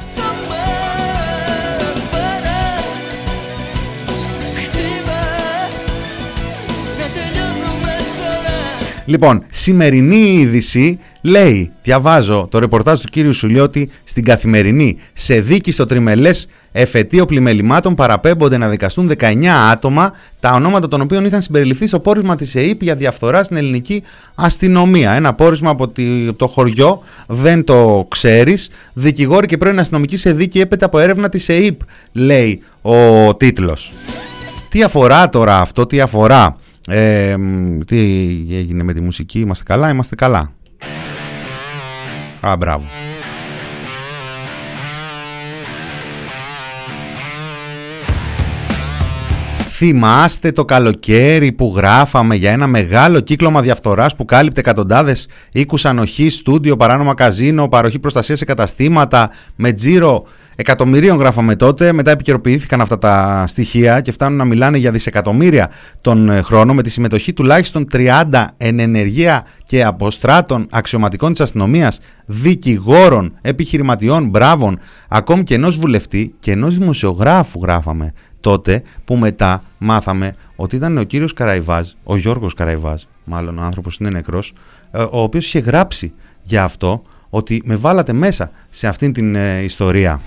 [9.09, 14.99] Λοιπόν, σημερινή είδηση λέει, διαβάζω το ρεπορτάζ του κύριου Σουλιώτη στην Καθημερινή.
[15.13, 21.25] Σε δίκη στο τριμελές εφετείο πλημελημάτων παραπέμπονται να δικαστούν 19 άτομα, τα ονόματα των οποίων
[21.25, 24.03] είχαν συμπεριληφθεί στο πόρισμα της ΕΕΠ για διαφθορά στην ελληνική
[24.35, 25.13] αστυνομία.
[25.13, 25.93] Ένα πόρισμα από
[26.37, 28.71] το χωριό, δεν το ξέρεις.
[28.93, 31.81] Δικηγόροι και πρώην αστυνομικοί σε δίκη έπεται από έρευνα της ΕΕΠ,
[32.13, 33.93] λέει ο τίτλος.
[34.69, 36.57] Τι αφορά τώρα αυτό, τι αφορά
[36.89, 37.37] ε,
[37.87, 37.99] τι
[38.51, 40.53] έγινε με τη μουσική, είμαστε καλά, είμαστε καλά.
[42.41, 42.85] Α, μπράβο.
[49.81, 56.35] Θυμάστε το καλοκαίρι που γράφαμε για ένα μεγάλο κύκλωμα διαφθοράς που κάλυπτε εκατοντάδες οίκους ανοχής,
[56.35, 60.27] στούντιο, παράνομα καζίνο, παροχή προστασίας σε καταστήματα με τζίρο
[60.61, 66.31] εκατομμυρίων γράφαμε τότε, μετά επικαιροποιήθηκαν αυτά τα στοιχεία και φτάνουν να μιλάνε για δισεκατομμύρια τον
[66.31, 73.39] ε, χρόνο με τη συμμετοχή τουλάχιστον 30 εν ενεργεία και αποστράτων αξιωματικών της αστυνομίας, δικηγόρων,
[73.43, 74.79] επιχειρηματιών, μπράβων,
[75.09, 81.03] ακόμη και ενός βουλευτή και ενός δημοσιογράφου γράφαμε τότε που μετά μάθαμε ότι ήταν ο
[81.03, 84.53] κύριος Καραϊβάζ, ο Γιώργος Καραϊβάζ, μάλλον ο άνθρωπος είναι νεκρός,
[84.91, 89.63] ε, ο οποίος είχε γράψει για αυτό ότι με βάλατε μέσα σε αυτήν την ε,
[89.63, 90.21] ιστορία.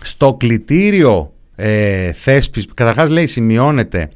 [0.00, 4.10] Στο κλητήριο ε, θέσπις, καταρχάς λέει σημειώνεται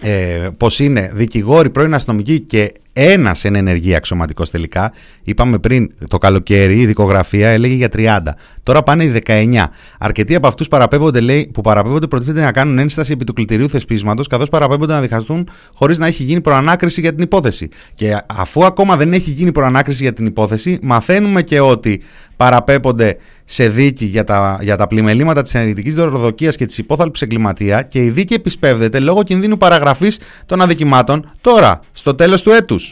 [0.00, 4.92] ε, πως είναι δικηγόροι, πρώην αστυνομικοί και Ένας εν ενεργεία αξιωματικός τελικά.
[5.22, 8.18] Είπαμε πριν το καλοκαίρι η δικογραφία έλεγε για 30.
[8.62, 9.70] Τώρα πάνε οι 19.
[9.98, 14.26] Αρκετοί από αυτούς παραπέμπονται, λέει, που παραπέμπονται προτίθεται να κάνουν ένσταση επί του κλητηρίου θεσπίσματος,
[14.26, 17.68] καθώς παραπέμπονται να διχαστούν χωρίς να έχει γίνει προανάκριση για την υπόθεση.
[17.94, 22.02] Και αφού ακόμα δεν έχει γίνει προανάκριση για την υπόθεση, μαθαίνουμε και ότι
[22.36, 27.82] παραπέμπονται σε δίκη για τα, για τα πλημελήματα της ενεργητικής δωροδοκίας και της υπόθαλψης εγκληματία
[27.82, 32.83] και η δίκη επισπεύδεται λόγω κινδύνου παραγραφής των αδικημάτων τώρα, στο τέλος του έτους.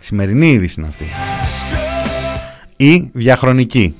[0.00, 1.04] Σημερινή είδηση είναι αυτή.
[2.76, 3.94] Ή διαχρονική.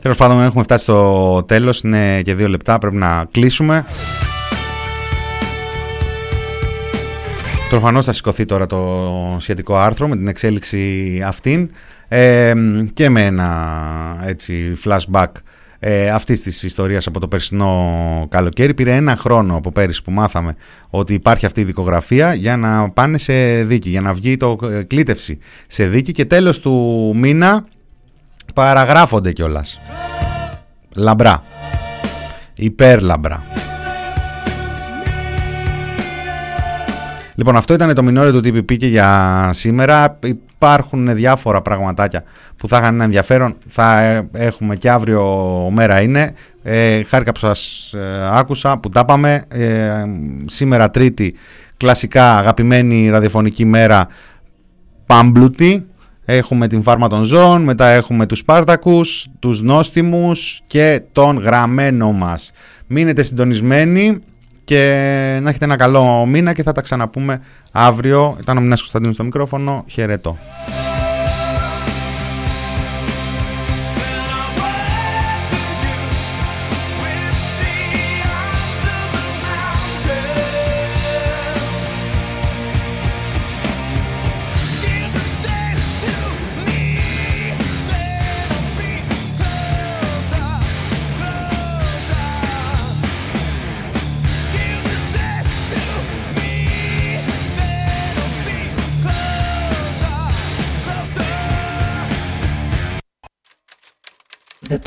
[0.00, 1.80] Τέλος πάντων, έχουμε φτάσει στο τέλος.
[1.80, 2.78] Είναι και δύο λεπτά.
[2.78, 3.84] Πρέπει να κλείσουμε.
[7.72, 11.70] Προφανώς θα σηκωθεί τώρα το σχετικό άρθρο με την εξέλιξη αυτήν
[12.08, 12.54] ε,
[12.92, 15.26] και με ένα έτσι flashback
[15.78, 18.74] ε, αυτής της ιστορίας από το περσινό καλοκαίρι.
[18.74, 20.56] Πήρε ένα χρόνο από πέρυσι που μάθαμε
[20.90, 24.82] ότι υπάρχει αυτή η δικογραφία για να πάνε σε δίκη, για να βγει το ε,
[24.82, 27.66] κλήτευση σε δίκη και τέλος του μήνα
[28.54, 29.80] παραγράφονται κιόλας.
[30.94, 31.42] Λαμπρά.
[32.54, 33.42] Υπέρλαμπρά.
[37.42, 40.18] Λοιπόν, αυτό ήταν το μινόριο του TPP και για σήμερα.
[40.24, 42.22] Υπάρχουν διάφορα πραγματάκια
[42.56, 43.56] που θα είχαν ενδιαφέρον.
[43.66, 44.00] Θα
[44.32, 45.24] έχουμε και αύριο
[45.72, 46.34] μέρα είναι.
[46.62, 49.44] Ε, χάρηκα που σας ε, άκουσα, που τα πάμε.
[49.48, 49.92] Ε,
[50.46, 51.34] σήμερα τρίτη,
[51.76, 54.08] κλασικά αγαπημένη ραδιοφωνική μέρα,
[55.06, 55.86] πάμπλουτη.
[56.24, 62.50] Έχουμε την Φάρμα των Ζώων, μετά έχουμε τους Σπάρτακους, τους Νόστιμους και τον γραμμένο μας.
[62.86, 64.22] Μείνετε συντονισμένοι
[64.72, 67.40] και να έχετε ένα καλό μήνα και θα τα ξαναπούμε
[67.72, 68.36] αύριο.
[68.40, 69.84] Ήταν ο Μινάς Κωνσταντίνου στο μικρόφωνο.
[69.88, 70.38] Χαιρετώ.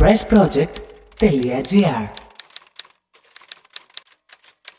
[0.05, 2.24] pressproject.gr